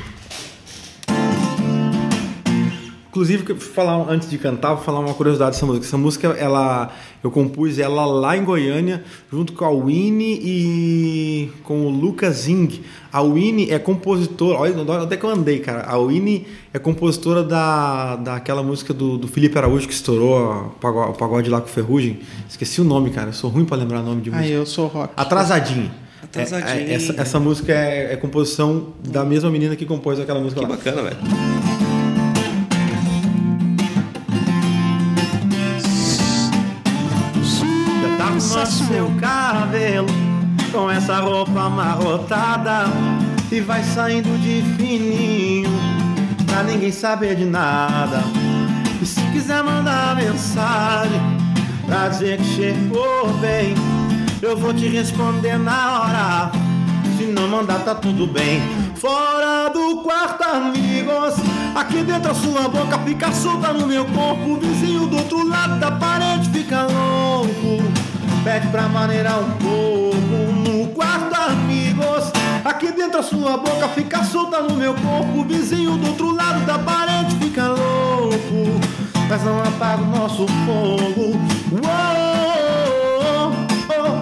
[3.19, 5.85] Inclusive, que falar antes de cantar, vou falar uma curiosidade dessa música.
[5.85, 6.89] Essa música, ela,
[7.21, 12.79] eu compus ela lá em Goiânia, junto com a Winnie e com o Lucas Zing.
[13.11, 15.83] A Winnie é compositora, olha onde é que eu andei, cara.
[15.83, 21.49] A Winnie é compositora da, daquela música do, do Felipe Araújo que estourou o pagode,
[21.49, 22.21] lá com Ferrugem.
[22.47, 23.29] Esqueci o nome, cara.
[23.29, 24.47] Eu sou ruim pra lembrar o nome de música.
[24.47, 25.11] Ah, eu sou rock.
[25.17, 25.91] Atrasadinho.
[26.23, 26.87] Atrasadinho.
[26.87, 30.61] É, é, essa, essa música é, é composição da mesma menina que compôs aquela música
[30.61, 30.77] Que lá.
[30.77, 31.78] bacana, velho.
[39.89, 40.07] Cabelo
[40.71, 42.85] com essa roupa amarrotada
[43.51, 45.69] e vai saindo de fininho
[46.45, 48.21] pra ninguém saber de nada.
[49.01, 51.19] E se quiser mandar mensagem
[51.87, 53.73] pra dizer que chegou bem,
[54.41, 56.51] eu vou te responder na hora.
[57.17, 58.61] Se não mandar, tá tudo bem.
[58.95, 61.35] Fora do quarto, amigos.
[61.73, 64.51] Aqui dentro a sua boca fica solta no meu corpo.
[64.51, 67.98] O vizinho do outro lado da parede fica louco.
[68.43, 70.17] Pede pra maneirar um pouco.
[70.67, 72.31] No quarto, amigos.
[72.63, 75.39] Aqui dentro a sua boca fica solta no meu corpo.
[75.39, 78.79] O vizinho do outro lado da parede fica louco.
[79.27, 81.37] Mas não apaga o nosso fogo.
[81.71, 81.89] Uou,
[83.19, 83.51] oh,
[83.91, 84.19] oh,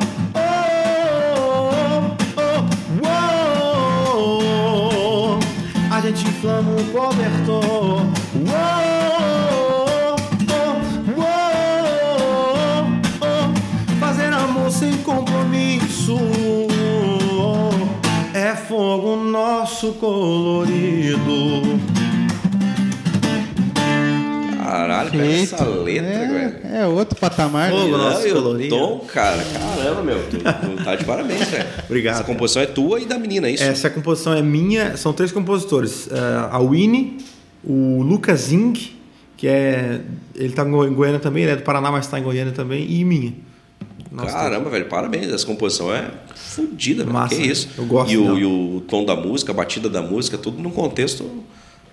[4.26, 5.93] oh.
[5.93, 8.01] A gente inflama o cobertor.
[8.36, 9.36] Uou,
[14.78, 16.17] sem compromisso.
[18.32, 21.80] É fogo nosso colorido.
[24.63, 26.55] Caralho, pega essa letra, velho.
[26.63, 27.71] é, é outro patamar.
[27.71, 28.03] Fogo, né?
[28.03, 28.78] nosso colorido.
[28.78, 30.23] tom, cara, caramba, meu.
[30.30, 31.65] Tu, tu tá de parabéns, velho.
[31.86, 33.63] Obrigado, Essa composição é tua e da menina, é isso?
[33.63, 36.07] Essa composição é minha, são três compositores.
[36.11, 37.17] É, a Winnie,
[37.63, 38.73] o Lucas Zing,
[39.36, 40.01] que é.
[40.36, 43.03] Ele tá em Goiânia também, ele é do Paraná, mas tá em Goiânia também, e
[43.03, 43.34] minha.
[44.12, 45.32] Nossa, Caramba, velho, parabéns.
[45.32, 47.14] Essa composição é fodida, velho.
[47.14, 47.47] Massa, Que né?
[47.47, 47.70] isso.
[47.78, 50.72] Eu gosto e o, e o tom da música, a batida da música, tudo num
[50.72, 51.43] contexto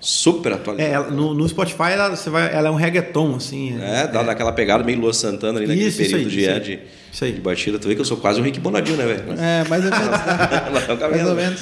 [0.01, 0.91] super atualizado.
[0.93, 3.77] É, ela- no, no Spotify ela, você vai, ela é um reggaeton, assim.
[3.81, 6.51] É, dá daquela pegada meio Lua Santana ali naquele Isso, isso período aí, de, isso
[6.51, 6.61] é, aí.
[6.61, 6.79] de,
[7.12, 7.33] Isso aí.
[7.33, 7.79] de batida.
[7.79, 9.25] Tu vê que eu sou quase um Rick Bonadinho, né, velho?
[9.41, 10.09] É, mais ou menos.
[10.09, 10.17] né?
[10.67, 10.71] É
[11.09, 11.43] mais ou né?
[11.45, 11.61] menos.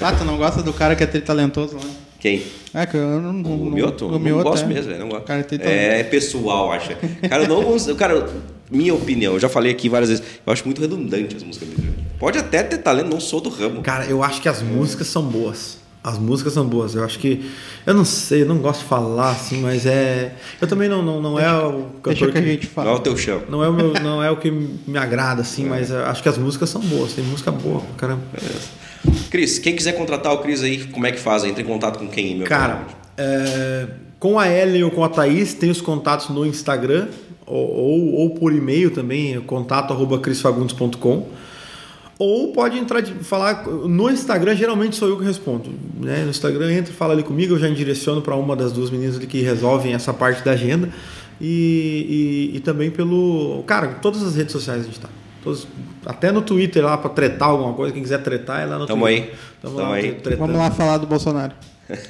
[0.00, 1.82] Ah, tu não gosta do cara que é talentoso lá?
[2.20, 2.42] Quem?
[2.74, 3.32] É, que eu não.
[3.32, 4.06] não O Mioto?
[4.06, 4.66] O não Mioto, gosto é.
[4.66, 5.00] mesmo, velho.
[5.00, 5.24] Não gosto.
[5.24, 6.90] Cara, tem é pessoal, acho.
[7.28, 7.94] Cara, eu não gosto.
[7.94, 8.28] Cara,
[8.70, 11.94] minha opinião, eu já falei aqui várias vezes, eu acho muito redundante as músicas dele.
[12.18, 13.82] Pode até ter talento, não sou do ramo.
[13.82, 15.78] Cara, eu acho que as músicas são boas.
[16.02, 16.94] As músicas são boas.
[16.94, 17.50] Eu acho que.
[17.84, 20.34] Eu não sei, eu não gosto de falar assim, mas é.
[20.60, 22.94] Eu também não, não, não é o Deixa cantor que a gente Não é fala.
[22.94, 23.42] o teu chão.
[23.48, 26.28] Não é, o meu, não é o que me agrada, assim, mas eu acho que
[26.28, 27.12] as músicas são boas.
[27.12, 28.22] Tem música boa, caramba.
[29.30, 31.44] Cris, quem quiser contratar o Cris aí, como é que faz?
[31.44, 32.86] Entra em contato com quem, meu Cara,
[33.18, 33.86] é,
[34.20, 37.08] com a Ellen ou com a Thaís, tem os contatos no Instagram
[37.46, 41.28] ou, ou, ou por e-mail também, contato arroba crisfagundes.com.
[42.18, 45.70] Ou pode entrar de falar no Instagram, geralmente sou eu que respondo.
[46.00, 46.24] Né?
[46.24, 49.26] No Instagram entra, fala ali comigo, eu já direciono para uma das duas meninas ali
[49.26, 50.88] que resolvem essa parte da agenda.
[51.38, 53.62] E, e, e também pelo.
[53.66, 55.08] Cara, todas as redes sociais a gente tá.
[55.44, 55.68] Todos,
[56.06, 59.04] até no Twitter lá para tretar alguma coisa, quem quiser tretar é lá no Tamo
[59.04, 59.24] Twitter.
[59.24, 59.34] aí.
[59.60, 60.12] Tamo, Tamo lá aí.
[60.12, 60.38] tretando.
[60.38, 61.52] Vamos lá falar do Bolsonaro.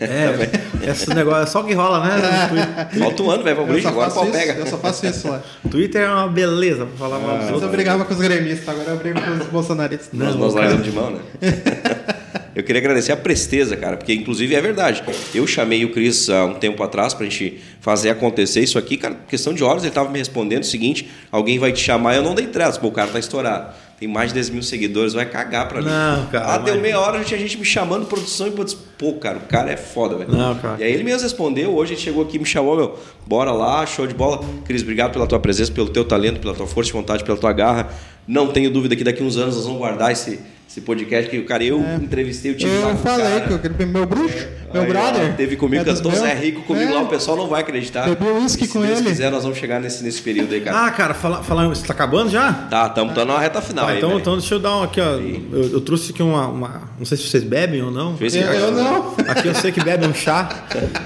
[0.01, 2.49] É, esse negócio é só que rola, né?
[2.49, 2.99] Twitter.
[2.99, 4.53] Falta um ano, velho, pra só, agora isso, pega.
[4.55, 5.43] eu só faço isso lá.
[5.71, 8.91] Twitter é uma beleza pra falar mal dos Antes eu brigava com os gremistas, agora
[8.91, 10.09] eu brigo com os bolsonaristas.
[10.13, 10.67] Nós, Não, nós cara.
[10.67, 11.21] largamos de mão, né?
[12.57, 15.05] Eu queria agradecer a presteza, cara, porque inclusive é verdade.
[15.35, 19.15] Eu chamei o Cris há um tempo atrás pra gente fazer acontecer isso aqui, cara,
[19.29, 22.35] questão de horas ele tava me respondendo o seguinte: alguém vai te chamar, eu não
[22.35, 23.75] dei trás, pô, o cara tá estourado.
[23.99, 25.89] Tem mais de 10 mil seguidores, vai cagar pra mim.
[25.89, 28.77] Não, cara, Ah, deu mas- meia hora, tinha gente me chamando, produção, e pô, disse,
[28.99, 30.31] pô, cara, o cara é foda, velho.
[30.31, 30.77] Não, cara.
[30.79, 34.07] E aí ele mesmo respondeu, hoje ele chegou aqui me chamou, meu, bora lá, show
[34.07, 34.45] de bola.
[34.67, 37.53] Cris, obrigado pela tua presença, pelo teu talento, pela tua força de vontade, pela tua
[37.55, 37.89] garra.
[38.29, 40.41] Não tenho dúvida que daqui uns anos nós vamos guardar esse,
[40.77, 42.91] Esse podcast que o cara, eu entrevistei o time lá É.
[42.91, 43.41] Eu com falei cara.
[43.47, 45.35] que eu queria meu bruxo, meu Aí, ó, brother.
[45.35, 46.13] Teve comigo, é cantou.
[46.13, 46.95] Zé Rico comigo É.
[46.95, 48.07] lá, o pessoal não vai acreditar.
[48.07, 49.09] Bebi uísque E se com Deus ele.
[49.09, 50.85] quiser, nós vamos chegar nesse, nesse período aí, cara.
[50.85, 52.53] Ah, cara, fala, fala, você tá acabando já?
[52.53, 55.01] Tá, estamos tá na reta final Tá, aí, então, então deixa eu dar um aqui,
[55.01, 55.15] ó.
[55.15, 58.15] Eu, eu trouxe aqui uma, uma- Não sei se vocês bebem ou não.
[58.19, 59.15] Se- Eu, eu não.
[59.29, 60.47] Aqui eu sei que bebe um chá.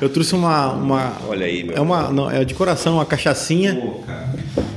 [0.00, 0.72] Eu trouxe uma.
[0.72, 1.76] uma Olha aí, meu.
[1.76, 2.10] É uma.
[2.10, 3.76] Não, é de coração, uma cachaçinha.
[3.76, 4.29] Pô, cara.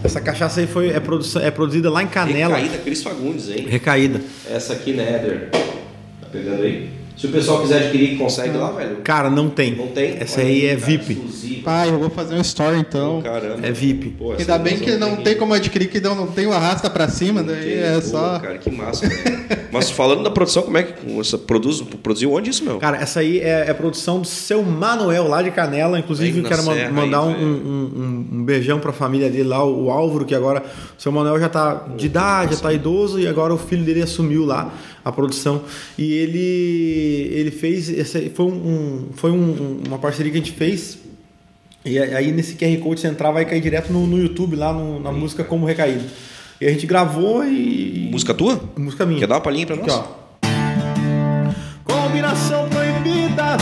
[0.04, 2.56] Essa cachaça aí foi, é, produção, é produzida lá em Canela.
[2.56, 3.66] Recaída Cris Fagundes, hein?
[3.70, 4.22] Recaída.
[4.50, 5.50] Essa aqui, né, Éder?
[5.52, 6.90] Tá pegando aí?
[7.16, 8.98] Se o pessoal quiser adquirir, consegue lá, velho?
[9.04, 9.76] Cara, não tem.
[9.76, 10.18] Não tem?
[10.20, 11.14] Essa Olha aí é cara, VIP.
[11.14, 11.64] exclusivo.
[11.64, 13.22] Pai, eu vou fazer um story então.
[13.22, 13.66] Caramba.
[13.66, 14.10] É VIP.
[14.10, 17.08] Pô, Ainda bem que não tem como adquirir, que não, não tem o arrasta pra
[17.08, 17.74] cima, daí tem.
[17.80, 18.40] é Pô, só.
[18.40, 19.44] Cara, que massa, velho.
[19.72, 22.78] Mas falando da produção, como é que você produz, produziu onde isso, meu?
[22.80, 25.98] Cara, essa aí é, é produção do seu Manuel, lá de Canela.
[26.00, 29.64] Inclusive, eu quero ma- mandar aí, um, um- um- um beijão pra família dele lá,
[29.64, 30.62] o Álvaro, que agora
[30.98, 34.02] o seu Manuel já tá de idade, já tá idoso, e agora o filho dele
[34.02, 34.74] assumiu lá
[35.04, 35.62] a produção.
[35.98, 37.90] E ele, ele fez.
[37.90, 40.98] Esse, foi um, foi um- uma parceria que a gente fez.
[41.86, 45.00] E aí nesse QR Code você entrar, vai cair direto no, no YouTube, lá no-
[45.00, 46.06] na música Como Recaído.
[46.62, 48.08] E a gente gravou e.
[48.12, 48.62] Música tua?
[48.78, 49.20] Música minha.
[49.20, 49.98] Quer dar uma palhinha pra Aqui, nós?
[49.98, 50.24] ó.
[51.84, 53.58] Combinação proibida,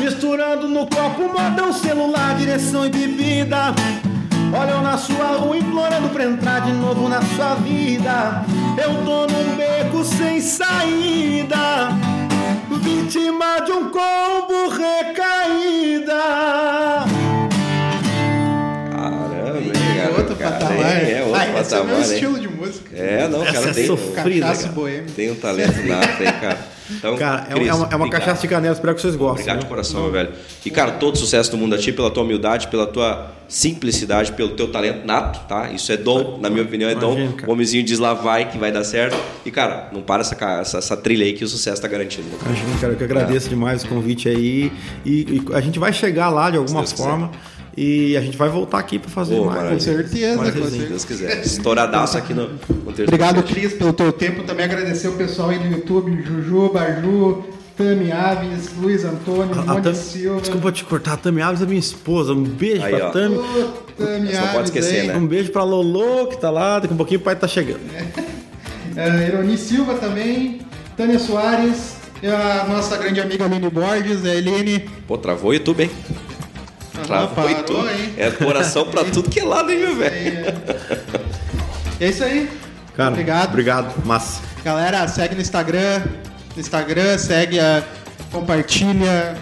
[0.00, 3.74] misturando no copo modão, celular, direção e bebida.
[4.56, 8.44] Olham na sua rua implorando pra entrar de novo na sua vida.
[8.82, 9.26] Eu tô
[10.40, 11.90] sem saída,
[12.82, 16.14] vítima de um combo recaída.
[18.90, 20.86] Caramba, hein, É cara, outro cara, patamar.
[20.86, 22.12] É, é outro ah, esse é o patamar, meu hein?
[22.14, 22.96] estilo de música.
[22.96, 23.86] É, não, Essa cara, é tem,
[24.40, 25.04] cara.
[25.14, 26.69] tem um talento nato aí, cara.
[26.98, 29.42] Então, Cara, é, Cris, é uma, é uma cachaça de canela, espero que vocês gostem.
[29.42, 29.68] Obrigado de né?
[29.68, 30.30] coração, meu velho.
[30.64, 34.50] E, cara, todo sucesso do mundo a ti, pela tua humildade, pela tua simplicidade, pelo
[34.50, 35.70] teu talento nato, tá?
[35.70, 37.32] Isso é dom, na minha opinião, é Imagina, dom.
[37.32, 37.50] cara.
[37.50, 39.16] O homenzinho diz lá vai que vai dar certo.
[39.44, 42.28] E, cara, não para essa, essa, essa trilha aí que o sucesso tá garantido.
[42.28, 42.38] né?
[42.44, 44.72] Imagina, cara, eu que agradeço demais o convite aí.
[45.04, 47.30] E, e a gente vai chegar lá de alguma Deus quiser.
[47.76, 49.56] E a gente vai voltar aqui para fazer Pô, mais.
[49.56, 49.78] maravilha.
[49.78, 50.62] Com certeza, Mais com.
[50.64, 50.88] Se certeza.
[50.88, 51.40] Deus quiser.
[51.40, 53.42] Estouradaço aqui no, no terceiro Obrigado.
[53.44, 54.42] Cris, pelo teu tempo.
[54.42, 57.44] Também agradecer o pessoal aí do YouTube, Juju, Baju,
[57.76, 60.40] Tami Aves, Luiz Antônio, A- a Tami- Silva.
[60.40, 62.32] Desculpa te cortar, a Tami Alves é minha esposa.
[62.32, 63.10] Um beijo Aí, pra ó.
[63.10, 63.36] Tami.
[63.36, 63.42] Ô,
[63.96, 65.06] Tami Você não pode Aves esquecer, aí.
[65.06, 65.16] né?
[65.16, 66.80] Um beijo pra Lolo, que tá lá.
[66.80, 67.80] Daqui a pouquinho o pai tá chegando.
[68.96, 70.60] É, Ironi Silva também,
[70.96, 74.80] Tânia Soares, e a nossa grande amiga Aline Borges, a Helene.
[75.06, 75.90] Pô, travou o YouTube, hein?
[77.02, 77.88] Ah, Travou parou, e tudo.
[77.90, 78.14] hein?
[78.16, 80.44] É coração pra tudo que é lado, hein, meu velho?
[82.00, 82.48] É isso aí.
[82.96, 83.48] Cara, Obrigado.
[83.50, 84.40] Obrigado, massa.
[84.64, 86.02] Galera, segue no Instagram.
[86.54, 87.82] No Instagram, segue, a,
[88.32, 89.36] compartilha.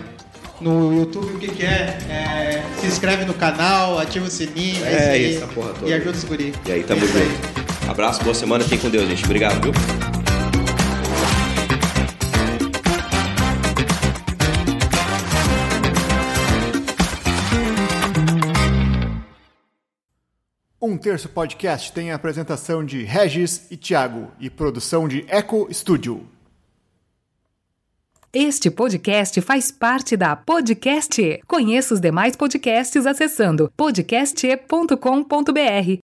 [0.61, 1.97] No YouTube, o que, que é?
[2.11, 4.85] É, Se inscreve no canal, ativa o sininho.
[4.85, 5.37] É, isso aí.
[5.37, 5.89] essa porra toda.
[5.89, 6.53] E ajuda os guri.
[6.67, 7.91] E aí, tamo É junto.
[7.91, 8.65] Abraço, boa semana.
[8.65, 9.25] Fiquem com Deus, gente.
[9.25, 10.08] Obrigado, viu?
[20.81, 26.25] Um Terço Podcast tem a apresentação de Regis e Thiago e produção de Eco Studio.
[28.33, 31.21] Este podcast faz parte da Podcast.
[31.21, 31.43] E.
[31.49, 36.08] Conheça os demais podcasts acessando podcast.com.br.